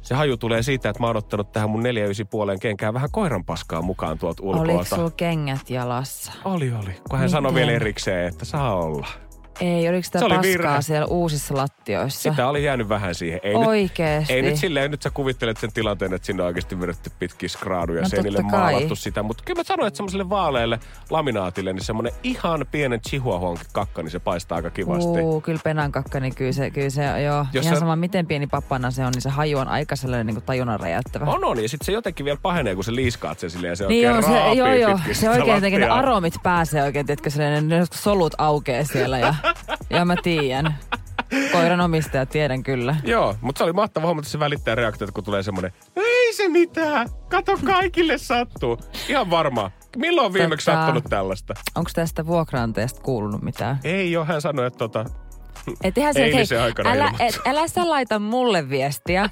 [0.02, 3.46] Se haju tulee siitä, että mä oon ottanut tähän mun 4 puoleen kenkään vähän koiran
[3.46, 4.96] paskaa mukaan tuolta Oliko ulkoilta.
[4.96, 6.32] sulla kengät jalassa?
[6.46, 6.96] Oli, oli.
[7.10, 7.68] Kun hän sanoi Miten?
[7.68, 9.08] vielä erikseen, että saa olla.
[9.62, 10.82] Ei, oliko sitä Se oli paskaa virhe.
[10.82, 12.30] siellä uusissa lattioissa?
[12.30, 13.40] Sitä oli jäänyt vähän siihen.
[13.44, 14.34] Ei Oikeesti?
[14.34, 17.50] Nyt, ei nyt silleen, nyt sä kuvittelet sen tilanteen, että sinne on oikeasti vedetty pitkiä
[17.50, 19.24] skraaduja No seinille maalattu sitä.
[19.24, 24.12] Mutta kyllä mä sanoin, että semmoiselle vaaleelle laminaatille, niin semmoinen ihan pienen chihuahuan kakka, niin
[24.12, 25.20] se paistaa aika kivasti.
[25.20, 27.46] Uu, kyllä penan kakka, niin kyllä se, kyllä se joo.
[27.54, 30.26] Jos Ihan sä- sama, miten pieni pappana se on, niin se haju on aika sellainen
[30.28, 31.26] niin kuin tajunnan räjäyttävä.
[31.26, 31.62] On, on.
[31.64, 34.34] Ja sitten se jotenkin vielä pahenee, kun se liiskaat sen silleen ja se Niin oikein
[34.34, 35.00] joo, se, joo, joo.
[35.12, 39.36] Se oikein jotenkin ne aromit pääsee oikein, tiedätkö, sellainen, ne solut aukeaa siellä ja,
[39.90, 40.78] ja mä tiedän.
[41.52, 42.96] Koiran omistaja, tiedän kyllä.
[43.04, 47.08] Joo, mutta se oli mahtava huomata se välittää reaktiot, kun tulee semmoinen, ei se mitään,
[47.30, 48.78] kato kaikille sattuu.
[49.10, 49.72] Ihan varma.
[49.98, 51.54] Milloin on viimeksi Tota- sattunut tällaista?
[51.76, 53.80] Onko tästä vuokraanteesta kuulunut mitään?
[53.84, 55.06] Ei ole, hän sanoi, että tota,
[55.84, 59.30] Et ihan se, hei, aikana älä, et, älä sä laita mulle viestiä,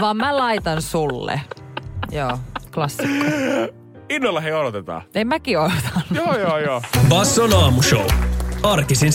[0.00, 1.40] vaan mä laitan sulle.
[2.10, 2.38] Joo,
[2.74, 3.24] klassikko.
[4.08, 5.02] innolla he odotetaan.
[5.14, 6.02] Ei mäkin odotan.
[6.14, 6.82] joo, joo, joo.
[7.08, 8.06] Basson aamushow.
[8.62, 9.12] Arkisin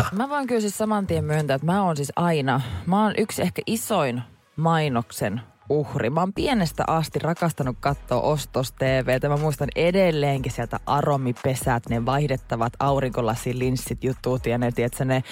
[0.00, 0.04] 7.11.
[0.12, 3.42] Mä voin kyllä siis saman tien myöntää, että mä oon siis aina, mä oon yksi
[3.42, 4.22] ehkä isoin
[4.56, 6.10] mainoksen uhri.
[6.10, 9.28] Mä oon pienestä asti rakastanut katsoa Ostos TVtä.
[9.28, 15.22] Mä muistan edelleenkin sieltä aromipesät, ne vaihdettavat aurinkolasilinssit jutut ja ne, tiedätkö, ne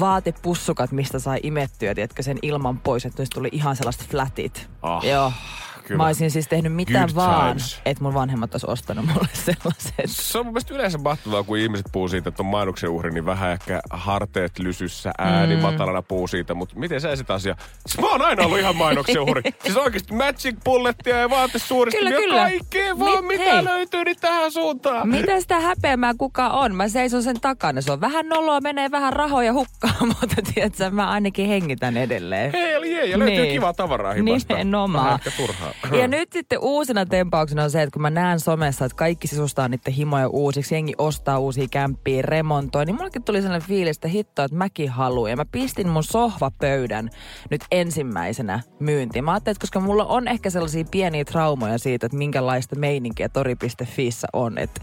[0.00, 4.70] vaatepussukat, mistä sai imettyä, tiedätkö, sen ilman pois, että tuli ihan sellaiset flatit.
[4.82, 5.32] Ah, Joo.
[5.88, 5.98] Kyllä.
[5.98, 7.80] Mä olisin siis tehnyt mitä Good vaan, times.
[7.86, 9.94] että mun vanhemmat olisi ostanut mulle sellaiset.
[10.06, 13.26] Se on mun mielestä yleensä mahtavaa, kun ihmiset puhuu siitä, että on mainoksen uhri, niin
[13.26, 15.62] vähän ehkä harteet lysyssä, ääni mm.
[15.62, 17.56] matalana puhuu siitä, mutta miten sä esit asia?
[17.86, 19.42] Siis mä oon aina ollut ihan mainoksen uhri.
[19.64, 22.42] siis oikeasti magic bullettia ja vaatesuuristimia, Kyllä, kyllä.
[22.42, 23.64] kaikkea vaan Mit- mitä hei.
[23.64, 25.08] löytyy, niin tähän suuntaan.
[25.08, 26.74] Mitä sitä häpeämää kuka on?
[26.74, 27.80] Mä seison sen takana.
[27.80, 32.52] Se on vähän noloa, menee vähän rahoja hukkaan, mutta tiedätkö, mä ainakin hengitän edelleen.
[32.52, 33.52] Hei, eli jee, ja löytyy Niin.
[33.52, 34.54] kivaa tavaraa himasta.
[34.54, 35.04] Nimenomaan.
[35.04, 35.70] Vähän ehkä turhaa.
[35.92, 39.68] Ja nyt sitten uusina tempauksena on se, että kun mä näen somessa, että kaikki sisustaa
[39.68, 44.42] niiden himoja uusiksi, jengi ostaa uusia kämppiä, remontoi, niin mullekin tuli sellainen fiilis, että hitto,
[44.42, 45.30] että mäkin haluan.
[45.30, 47.10] Ja mä pistin mun sohvapöydän
[47.50, 49.24] nyt ensimmäisenä myyntiin.
[49.24, 54.26] Mä ajattelin, että koska mulla on ehkä sellaisia pieniä traumoja siitä, että minkälaista meininkiä tori.fiissä
[54.32, 54.80] on, että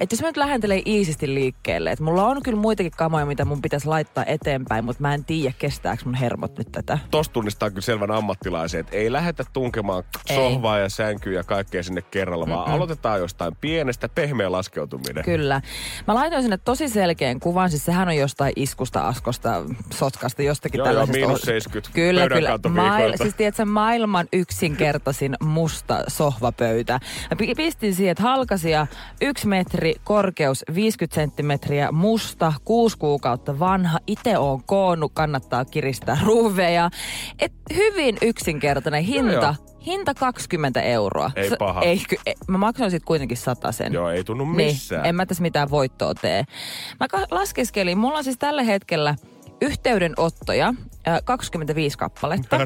[0.00, 3.62] että jos mä nyt lähentelee iisisti liikkeelle, että mulla on kyllä muitakin kamoja, mitä mun
[3.62, 6.98] pitäisi laittaa eteenpäin, mutta mä en tiedä, kestääkö mun hermot nyt tätä.
[7.10, 10.36] Tosta tunnistaa kyllä selvän ammattilaisen, että ei lähdetä tunkemaan Ei.
[10.36, 15.24] sohvaa ja sänkyä ja kaikkea sinne kerralla, vaan aloitetaan jostain pienestä, pehmeä laskeutuminen.
[15.24, 15.60] Kyllä.
[16.08, 20.86] Mä laitoin sinne tosi selkeän kuvan, siis sehän on jostain iskusta, askosta, sotkasta, jostakin Joo,
[20.86, 21.18] joo, tällaisesta.
[21.26, 22.34] miinus 70 Kyllä, kyllä.
[22.34, 23.22] pöydänkantoviikoilta.
[23.24, 26.92] siis tiedätkö, maailman yksinkertaisin musta sohvapöytä.
[27.30, 28.86] Mä pi- pistin siihen, että halkasia
[29.20, 33.98] yksi metri, korkeus 50 senttimetriä, musta, kuusi kuukautta vanha.
[34.06, 36.90] Itse on koonnut, kannattaa kiristää ruuveja.
[37.38, 39.32] Et hyvin yksinkertainen hinta.
[39.32, 39.54] joo.
[39.86, 41.30] Hinta 20 euroa.
[41.36, 41.82] Ei paha.
[41.82, 43.38] Ei, ky- ei, mä maksoin sitten kuitenkin
[43.70, 43.92] sen.
[43.92, 45.02] Joo, ei tunnu missään.
[45.02, 46.44] Niin, en mä tässä mitään voittoa tee.
[47.00, 49.14] Mä laskeskelin, mulla on siis tällä hetkellä
[49.60, 50.74] yhteydenottoja,
[51.08, 52.58] äh, 25 kappaletta.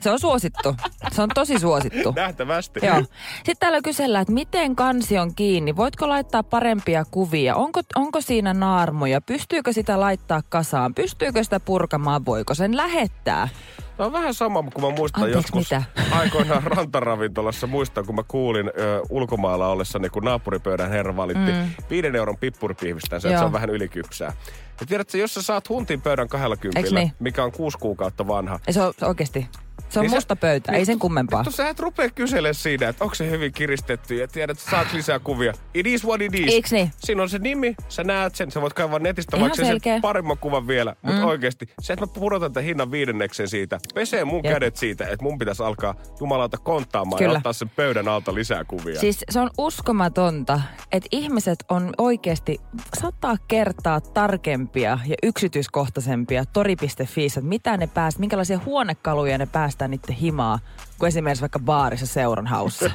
[0.00, 0.74] Se on suosittu.
[1.12, 2.12] Se on tosi suosittu.
[2.16, 2.80] Nähtävästi.
[2.82, 3.02] Joo.
[3.36, 5.76] Sitten täällä kysellään, että miten kansi on kiinni.
[5.76, 7.56] Voitko laittaa parempia kuvia?
[7.56, 9.20] Onko, onko siinä naarmuja?
[9.20, 10.94] Pystyykö sitä laittaa kasaan?
[10.94, 12.24] Pystyykö sitä purkamaan?
[12.24, 13.48] Voiko sen lähettää?
[13.96, 15.82] Tämä on vähän sama kuin mä muistan Anteeksi, joskus mitä?
[16.20, 17.66] aikoinaan rantaravintolassa.
[17.66, 21.70] Muistan, kun mä kuulin ö, ulkomailla ollessani, kun naapuripöydän herra valitti mm.
[21.90, 24.32] viiden euron pippuripihvistä, se, että se on vähän ylikypsää.
[24.80, 27.12] Ja tiedätkö, jos sä saat huntin pöydän kahdella kympillä, niin?
[27.18, 29.46] mikä on kuusi kuukautta vanha, Ei, Se on se oikeasti.
[29.88, 31.38] Se on Niin sä- musta pöytä, ei sen kummempaa.
[31.40, 34.92] Vittu, sä et rupea kyselemään siinä, että onko se hyvin kiristetty ja tiedät, että saat
[34.92, 35.52] lisää kuvia.
[35.74, 36.52] It is what it is.
[36.54, 36.90] Eiks niin?
[36.98, 39.98] Siinä on se nimi, sä näet sen, sä voit kaivaa netistä Ihan vaikka sen selkeä.
[40.02, 40.96] paremman kuvan vielä.
[41.02, 41.24] Mutta mm.
[41.26, 44.52] oikeasti, se, että mä pudotan tämän hinnan viidenneksen siitä, pesee mun Jep.
[44.54, 47.32] kädet siitä, että mun pitäisi alkaa jumalauta konttaamaan Kyllä.
[47.32, 49.00] ja ottaa sen pöydän alta lisää kuvia.
[49.00, 50.60] Siis se on uskomatonta,
[50.92, 52.60] että ihmiset on oikeasti
[52.98, 60.16] sata kertaa tarkempia ja yksityiskohtaisempia tori.fi, että mitä ne pääst, minkälaisia huonekaluja ne päästään niiden
[60.16, 60.58] himaa,
[60.98, 62.90] kuin esimerkiksi vaikka baarissa seuran haussa.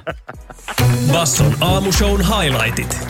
[1.13, 3.07] Basson aamushown highlightit.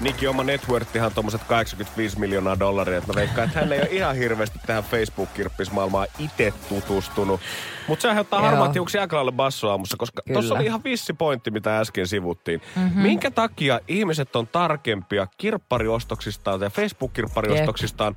[0.00, 2.98] Niki oma networthihan tuommoiset 85 miljoonaa dollaria.
[2.98, 7.40] että Mä veikkaan, että hän ei ole ihan hirveästi tähän Facebook-kirppismaailmaan itse tutustunut.
[7.88, 10.34] Mutta se aiheuttaa harmaat hiuksia aika lailla bassoaamussa, koska Kyllä.
[10.34, 12.60] tuossa oli ihan vissi pointti, mitä äsken sivuttiin.
[12.76, 13.02] Mm-hmm.
[13.02, 18.16] Minkä takia ihmiset on tarkempia kirppariostoksistaan ja Facebook-kirppariostoksistaan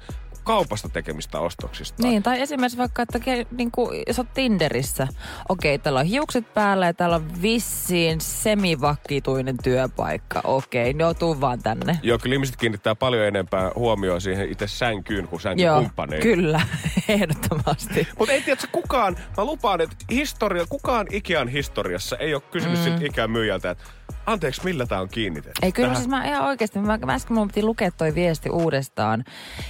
[0.50, 2.04] kaupasta tekemistä ostoksista?
[2.04, 5.08] niin, tai esimerkiksi vaikka, että ke, niin kuin, jos oot Tinderissä,
[5.50, 11.64] okei, täällä on hiukset päällä ja täällä on vissiin semivakituinen työpaikka, okei, no tuu vaan
[11.64, 12.00] tänne.
[12.04, 16.24] Joo, kyllä ihmiset kiinnittää paljon enempää huomioon siihen itse sänkyyn kuin sänkykumppaneihin.
[16.24, 16.62] kyllä,
[17.08, 18.08] ehdottomasti.
[18.20, 22.84] Mutta ei tiedä, kukaan, mä lupaan, että historia, kukaan Ikean historiassa ei ole kysymys mm.
[22.84, 23.84] siltä Ikean myyjältä, että
[24.32, 25.60] anteeksi, millä tämä on kiinnitetty.
[25.62, 25.98] Ei kyllä tähän?
[25.98, 29.24] siis mä ihan oikeasti, mä, mä äsken mun piti lukea toi viesti uudestaan.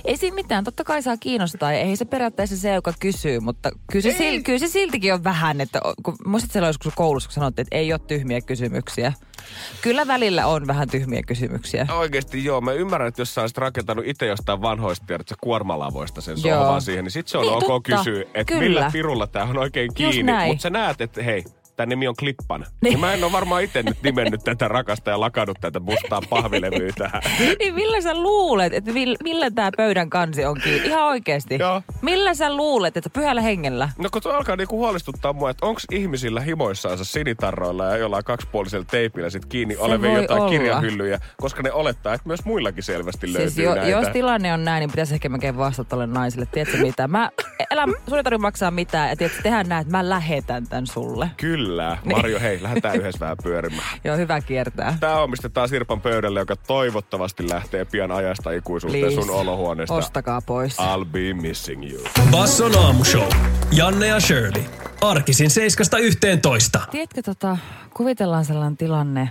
[0.05, 1.71] Ei siinä mitään, totta kai saa kiinnostaa.
[1.73, 5.61] Ei se periaatteessa se, joka kysyy, mutta kyllä se, sil, kyllä se siltikin on vähän,
[5.61, 9.13] että kun, muistat siellä joskus koulussa, kun sanottiin, että ei ole tyhmiä kysymyksiä.
[9.81, 11.87] Kyllä välillä on vähän tyhmiä kysymyksiä.
[11.97, 16.37] Oikeasti joo, mä ymmärrän, että jos sä olisit rakentanut itse jostain vanhoista tiedätkö, kuormalavoista sen
[16.37, 17.97] sohvan siihen, niin sit se on Niin, ok totta.
[17.97, 18.61] kysyä, että Kyllä.
[18.63, 20.33] millä pirulla tää on oikein Just kiinni.
[20.47, 21.43] Mutta sä näet, että hei,
[21.79, 22.61] tämä nimi on Klippan.
[22.61, 22.69] Niin.
[22.81, 22.99] Niin.
[22.99, 27.21] Mä en ole varmaan itse nyt nimennyt tätä rakasta ja lakannut tätä mustaa pahvilevyä tähän.
[27.59, 30.87] Niin millä sä luulet, että millä, millä tämä pöydän kansi on kiinni?
[30.87, 31.57] Ihan oikeasti.
[31.59, 31.81] Joo.
[32.01, 33.89] Millä sä luulet, että pyhällä hengellä?
[33.97, 39.29] No kun alkaa niinku huolestuttaa mua, että onko ihmisillä himoissaansa sinitarroilla ja jollain kaksipuolisella teipillä
[39.29, 40.51] sit kiinni Se olevia jotain olla.
[40.51, 43.89] kirjahyllyjä, koska ne olettaa, että myös muillakin selvästi löytyy Siis jo, näitä.
[43.89, 46.45] jos tilanne on näin, niin pitäisi ehkä melkein vastata tolle naiselle.
[46.45, 47.07] Tiedätkö mitä?
[47.07, 47.29] Mä,
[47.71, 49.09] älä, sun ei tarvitse maksaa mitään.
[49.09, 51.29] Ja tiedätkö, tehdään näin, että mä lähetän tän sulle.
[51.37, 51.68] Kyllä.
[51.69, 51.97] Kyllä.
[52.05, 53.99] Marjo, hei, lähdetään yhdessä vähän pyörimään.
[54.03, 54.97] Joo, hyvä kiertää.
[54.99, 59.21] Tämä omistetaan Sirpan pöydälle, joka toivottavasti lähtee pian ajasta ikuisuuteen Please.
[59.21, 59.93] sun olohuoneesta.
[59.93, 60.77] Ostakaa pois.
[60.77, 62.03] I'll be missing you.
[62.31, 63.27] Basson aamushow.
[63.71, 64.63] Janne ja Shirley.
[65.01, 65.49] Arkisin
[66.77, 66.87] 7.11.
[66.91, 67.57] Tiedätkö, tota,
[67.93, 69.29] kuvitellaan sellainen tilanne,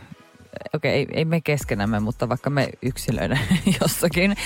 [0.75, 3.39] okei, ei, ei me keskenämme, mutta vaikka me yksilöinä
[3.81, 4.37] jossakin.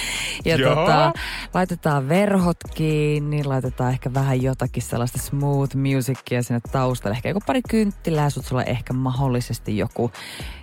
[0.44, 0.74] Ja Joo.
[0.74, 1.12] tota,
[1.54, 7.16] laitetaan verhot kiinni, laitetaan ehkä vähän jotakin sellaista smooth musicia sinne taustalle.
[7.16, 10.10] Ehkä joku pari kynttilää, sut sulla ehkä mahdollisesti joku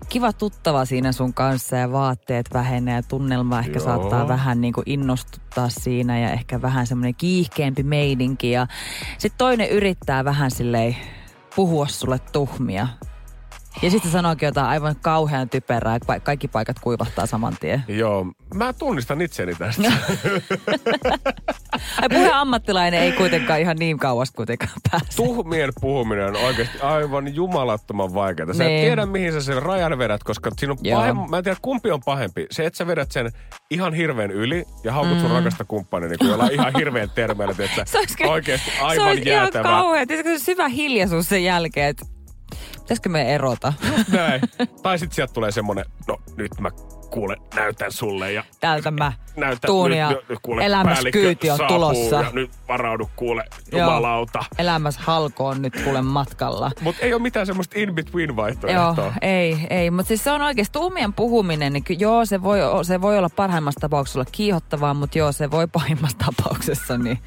[0.09, 3.85] kiva tuttava siinä sun kanssa ja vaatteet vähenee ja tunnelma ehkä Joo.
[3.85, 8.51] saattaa vähän niin kuin innostuttaa siinä ja ehkä vähän semmoinen kiihkeämpi meidinki.
[8.51, 8.67] Ja
[9.17, 10.95] sitten toinen yrittää vähän silleen
[11.55, 12.88] puhua sulle tuhmia.
[13.82, 17.84] Ja sitten se sanookin jotain aivan kauhean typerää, että kaikki paikat kuivahtaa saman tien.
[17.88, 19.91] Joo, mä tunnistan itseni tästä.
[22.01, 25.05] Ai puheen ammattilainen ei kuitenkaan ihan niin kauas kuitenkaan pääse.
[25.15, 28.53] Tuhmien puhuminen on oikeasti aivan jumalattoman vaikeaa.
[28.53, 28.82] Sä et Niin.
[28.86, 31.17] tiedä, mihin sä sen rajan vedät, koska siinä on pahem...
[31.29, 32.47] Mä en tiedä, kumpi on pahempi.
[32.51, 33.32] Se, että sä vedät sen
[33.69, 35.21] ihan hirveän yli ja haukut Mm.
[35.21, 39.21] sun rakasta kumppani niin kuin jollain ihan hirveän termeillä, että Se oikeasti se aivan olisi
[39.29, 39.63] ihan jäätävä.
[39.63, 40.08] kauhean.
[40.08, 42.05] Tiedätkö se syvä hiljaisuus sen jälkeen, että
[42.89, 43.73] pitäisikö me erota?
[44.12, 44.41] Näin.
[44.82, 46.71] Tai sitten sieltä tulee semmonen, no nyt mä
[47.10, 51.50] kuule, näytän sulle ja Täältä mä näytän, tuun nyt, ja nyt, kuule, elämässä päällikkö kyyti
[51.50, 52.15] on saapuu tulossa.
[52.15, 53.82] Ja nyt varaudu kuule, Joo.
[53.82, 54.39] jumalauta.
[54.58, 56.72] Elämässä halko on nyt kuule matkalla.
[56.82, 59.13] Mutta ei ole mitään semmoista in-between Joo, vaihtoehtoa.
[59.22, 59.91] ei, ei.
[59.91, 63.80] Mutta siis se on oikeasti tuhmien puhuminen, niin joo, se voi, se voi olla parhaimmassa
[63.80, 67.19] tapauksessa kiihottavaa, mutta joo, se voi pahimmassa tapauksessa, niin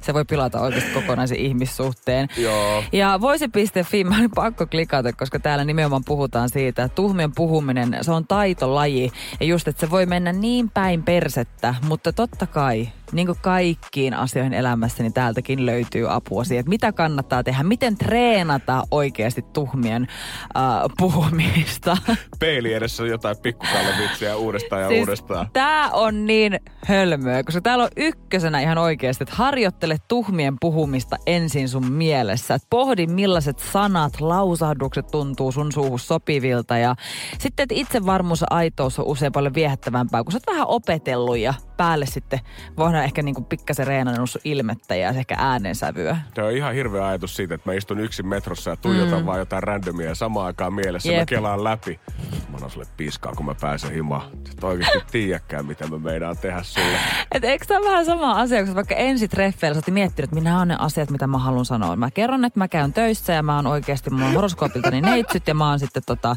[0.00, 2.28] se voi pilata oikeasti kokonaisen ihmissuhteen.
[2.36, 2.84] Joo.
[2.92, 8.12] Ja voisi.fi, mä olin pakko klikata, koska täällä nimenomaan puhutaan siitä, että tuhmien puhuminen, se
[8.12, 9.12] on taitolaji.
[9.40, 14.14] Ja just, että se voi mennä niin päin persettä, mutta totta kai, niin kuin kaikkiin
[14.14, 20.08] asioihin elämässä, niin täältäkin löytyy apua siihen, että mitä kannattaa tehdä, miten treenata oikeasti tuhmien
[20.56, 20.62] äh,
[20.98, 21.96] puhumista.
[22.38, 25.00] Peili edessä jotain pikkukallevitsiä uudestaan ja siis...
[25.00, 25.50] uudestaan.
[25.52, 31.68] Tää on niin hölmöä, koska täällä on ykkösenä ihan oikeasti, että harjoittele tuhmien puhumista ensin
[31.68, 32.54] sun mielessä.
[32.54, 36.96] Et pohdi millaiset sanat, lausahdukset tuntuu sun suuhun sopivilta ja
[37.38, 41.54] sitten, että itsevarmuus ja aitous on usein paljon viehättävämpää, kun sä oot vähän opetellut ja
[41.76, 42.40] päälle sitten
[42.76, 46.16] voidaan ehkä niinku pikkasen reenannut sun ilmettä ja ehkä äänensävyä.
[46.34, 49.26] Se on ihan hirveä ajatus siitä, että mä istun yksin metrossa ja tuijotan mm.
[49.26, 51.20] vaan jotain randomia ja samaan aikaan mielessä Jep.
[51.20, 52.00] mä kelaan läpi.
[52.48, 54.30] Mä annan sulle piskaa, kun mä pääsen himaan.
[54.52, 56.98] Et oikeasti tiedäkään, mitä mä meidaan tehdä sulle.
[57.34, 60.60] Et eikö tämä vähän sama asia, kun vaikka ensi treffeillä sä oot miettinyt, että minä
[60.60, 61.96] on ne asiat, mitä mä haluan sanoa.
[61.96, 65.68] Mä kerron, että mä käyn töissä ja mä oon oikeasti, on horoskoopiltani neitsyt ja mä
[65.68, 66.36] oon sitten tota,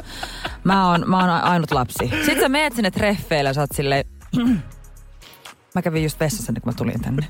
[0.64, 2.12] mä oon, mä oon ainut lapsi.
[2.26, 4.06] Sitten sä meet sinne treffeille ja sä oot silleen,
[5.76, 7.28] mä kävin just vessassa ennen kuin mä tulin tänne.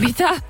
[0.00, 0.30] Mitä?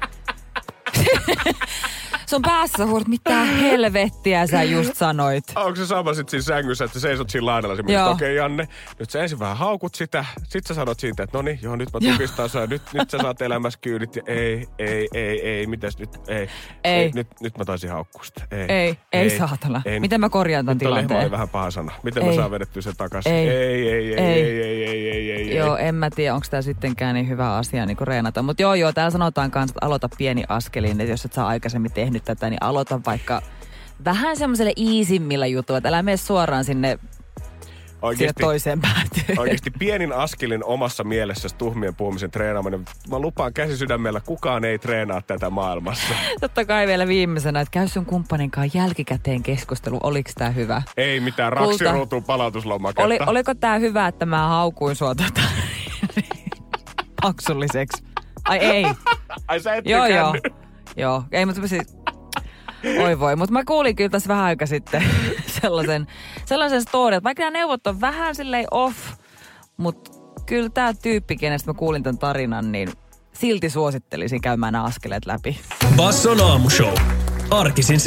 [2.26, 5.44] Sun päässä sä huudat, mitä helvettiä sä just sanoit.
[5.54, 8.10] Onko se sama sit siinä sängyssä, että sä seisot siinä laidalla ja Joo.
[8.10, 11.42] okei okay, Janne, nyt sä ensin vähän haukut sitä, sit sä sanot siitä, että no
[11.42, 15.08] niin, joo nyt mä tukistan sua, nyt, nyt sä saat elämässä kyydit ja ei, ei,
[15.14, 16.48] ei, ei, mitäs nyt, ei,
[16.84, 17.10] Ei.
[17.14, 19.82] nyt, nyt mä taisin haukkua sitä, ei, Ei, ei, saatana.
[19.98, 21.30] Miten mä korjaan tämän tilanteen?
[21.30, 21.92] vähän paha sana.
[22.02, 22.28] Miten Ei.
[22.28, 23.32] mä saan vedettyä sen takaisin?
[23.32, 23.48] Ei.
[23.48, 24.42] Ei, ei, ei, Ei.
[24.42, 25.56] ei, ei, ei, ei, ei, ei.
[25.56, 28.42] Joo, en mä tiedä, onko tämä sittenkään niin hyvä asia niin reenata.
[28.42, 31.00] Mutta joo, joo, täällä sanotaan kanssa, että aloita pieni askelin.
[31.00, 33.42] Että jos et sä aikaisemmin tehnyt tätä, niin aloita vaikka
[34.04, 35.78] vähän semmoiselle easimmillä jutuilla.
[35.78, 36.98] Että älä mene suoraan sinne,
[38.02, 39.40] Oikeasti, toiseen päätyyn.
[39.40, 42.84] oikeasti pienin askelin omassa mielessä tuhmien puhumisen treenaaminen.
[43.10, 46.14] Mä lupaan käsi sydämellä, kukaan ei treenaa tätä maailmassa.
[46.40, 50.00] Totta kai vielä viimeisenä, että käy sun kumppanin kanssa jälkikäteen keskustelu.
[50.02, 50.82] Oliko tämä hyvä?
[50.96, 53.04] Ei mitään raksiruutuun palautuslomaketta.
[53.04, 55.40] Oli, oliko tämä hyvä, että mä haukuin sua tota,
[57.22, 58.04] paksulliseksi?
[58.44, 58.84] Ai ei.
[59.48, 60.34] Ai sä et Joo, joo.
[60.96, 62.03] Joo, ei, mutta siis...
[63.02, 65.04] Oi voi, mutta mä kuulin kyllä tässä vähän aika sitten
[65.60, 66.06] sellaisen,
[66.44, 68.98] sellaisen story, että vaikka nämä neuvot on vähän silleen off,
[69.76, 70.10] mutta
[70.46, 72.92] kyllä tämä tyyppi, kenestä mä kuulin tämän tarinan, niin
[73.32, 75.60] silti suosittelisin käymään nämä askeleet läpi.
[75.96, 76.94] Basson aamushow.
[77.50, 77.98] Arkisin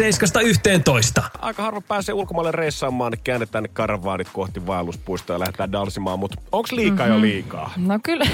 [1.20, 1.24] 7.11.
[1.40, 6.42] Aika harva pääsee ulkomaille reissaamaan, niin käännetään ne karavaanit kohti vaelluspuistoa ja lähdetään dalsimaan, mutta
[6.52, 7.16] onks liikaa Mhm.
[7.16, 7.72] jo liikaa?
[7.78, 8.26] No kyllä,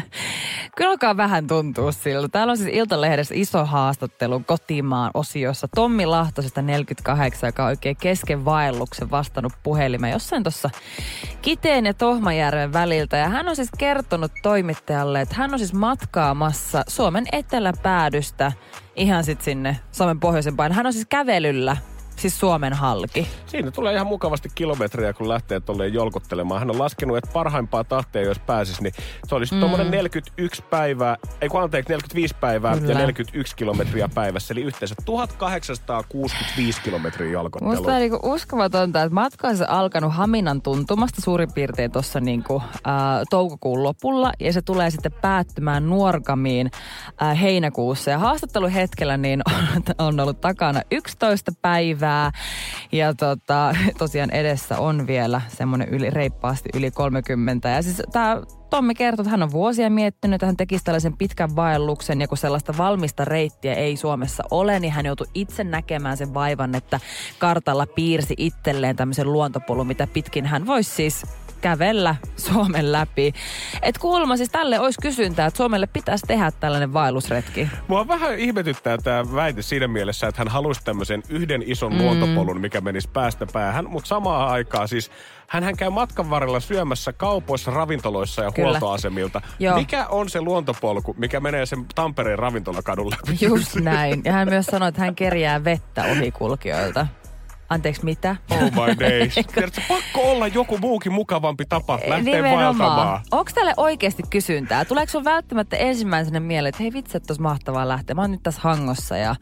[0.76, 2.28] kyllä alkaa vähän tuntua siltä.
[2.28, 8.44] Täällä on siis Iltalehdessä iso haastattelu kotimaan osiossa Tommi Lahtosesta 48, joka on oikein kesken
[8.44, 10.70] vaelluksen vastannut puhelimeen jossain tuossa
[11.42, 13.16] Kiteen ja Tohmajärven väliltä.
[13.16, 18.52] Ja hän on siis kertonut toimittajalle, että hän on siis matkaamassa Suomen eteläpäädystä
[18.96, 20.72] ihan sitten sinne Suomen pohjoisempaan.
[20.72, 21.76] Hän on siis kävelyllä
[22.22, 23.28] Siis Suomen halki.
[23.46, 26.60] Siinä tulee ihan mukavasti kilometriä, kun lähtee tolleen jolkottelemaan.
[26.60, 28.94] Hän on laskenut, että parhaimpaa tahtia, jos pääsisi, niin
[29.28, 29.60] se olisi mm.
[29.60, 32.92] tuommoinen 41 päivää, ei kun anteeksi, 45 päivää Kyllä.
[32.92, 37.74] ja 41 kilometriä päivässä, eli yhteensä 1865 kilometriä jolkottelua.
[37.74, 42.92] Musta on niinku uskomatonta, että matka on alkanut Haminan tuntumasta suurin piirtein tuossa niinku, äh,
[43.30, 46.70] toukokuun lopulla, ja se tulee sitten päättymään Nuorgamiin
[47.22, 48.10] äh, heinäkuussa.
[48.10, 49.42] Ja haastatteluhetkellä niin
[49.76, 52.11] on, on ollut takana 11 päivää,
[52.92, 57.68] ja tota, tosiaan edessä on vielä semmoinen yli, reippaasti yli 30.
[57.68, 61.56] Ja siis tämä Tommi kertoi, että hän on vuosia miettinyt, että hän tekisi tällaisen pitkän
[61.56, 66.34] vaelluksen ja kun sellaista valmista reittiä ei Suomessa ole, niin hän joutui itse näkemään sen
[66.34, 67.00] vaivan, että
[67.38, 71.22] kartalla piirsi itselleen tämmöisen luontopolun, mitä pitkin hän voisi siis
[71.62, 73.32] kävellä Suomen läpi.
[73.82, 77.68] Et kuulemma siis tälle olisi kysyntää, että Suomelle pitäisi tehdä tällainen vaellusretki.
[77.88, 81.98] Mua vähän ihmetyttää tämä väite siinä mielessä, että hän halusi tämmöisen yhden ison mm.
[81.98, 85.10] luontopolun, mikä menisi päästä päähän, mutta samaan aikaan siis
[85.46, 88.68] hän käy matkan varrella syömässä kaupoissa, ravintoloissa ja Kyllä.
[88.68, 89.40] huoltoasemilta.
[89.58, 89.76] Joo.
[89.76, 93.16] Mikä on se luontopolku, mikä menee sen Tampereen ravintolakadulle?
[93.40, 94.22] Just näin.
[94.24, 97.06] Ja hän myös sanoi, että hän kerjää vettä ohikulkijoilta.
[97.68, 98.36] Anteeksi, mitä?
[98.50, 99.34] Oh my days.
[99.54, 103.20] Tiedätkö, pakko olla joku muukin mukavampi tapa lähteä vaeltamaan.
[103.30, 104.84] Onko tälle oikeasti kysyntää?
[104.84, 108.14] Tuleeko sun välttämättä ensimmäisenä mieleen, että hei vitsi, että mahtavaa lähteä.
[108.14, 109.36] Mä oon nyt tässä hangossa ja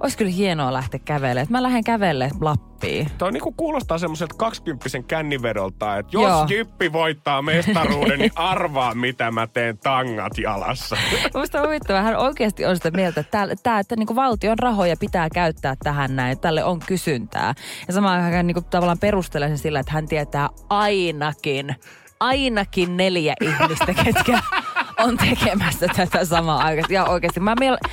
[0.00, 1.46] olisi kyllä hienoa lähteä kävelemään.
[1.50, 3.10] Mä lähden kävelle Lappiin.
[3.18, 6.46] Toi niinku kuulostaa semmoiselta kaksikymppisen kännivedolta, että jos Joo.
[6.48, 10.96] Jyppi voittaa mestaruuden, niin arvaa mitä mä teen tangat jalassa.
[11.38, 12.02] Musta huvittavaa.
[12.02, 16.16] Hän oikeasti on sitä mieltä, että, tää, tää, että niinku valtion rahoja pitää käyttää tähän
[16.16, 16.40] näin.
[16.40, 17.54] Tälle on kysyntää.
[17.88, 21.76] Ja samaan aikaan niin kuin, tavallaan perustelee sen sillä, että hän tietää ainakin,
[22.20, 24.38] ainakin neljä ihmistä, ketkä
[24.98, 26.84] on tekemässä tätä samaa aikaa.
[26.90, 27.90] Ja oikeasti mä miel-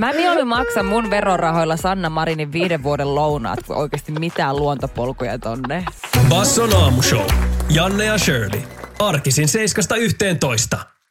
[0.00, 5.84] Mä mieluummin maksan mun verorahoilla Sanna Marinin viiden vuoden lounaat, kun oikeasti mitään luontopolkuja tonne.
[6.28, 7.26] Basson aamushow.
[7.70, 8.62] Janne ja Shirley.
[8.98, 10.97] Arkisin 7.11.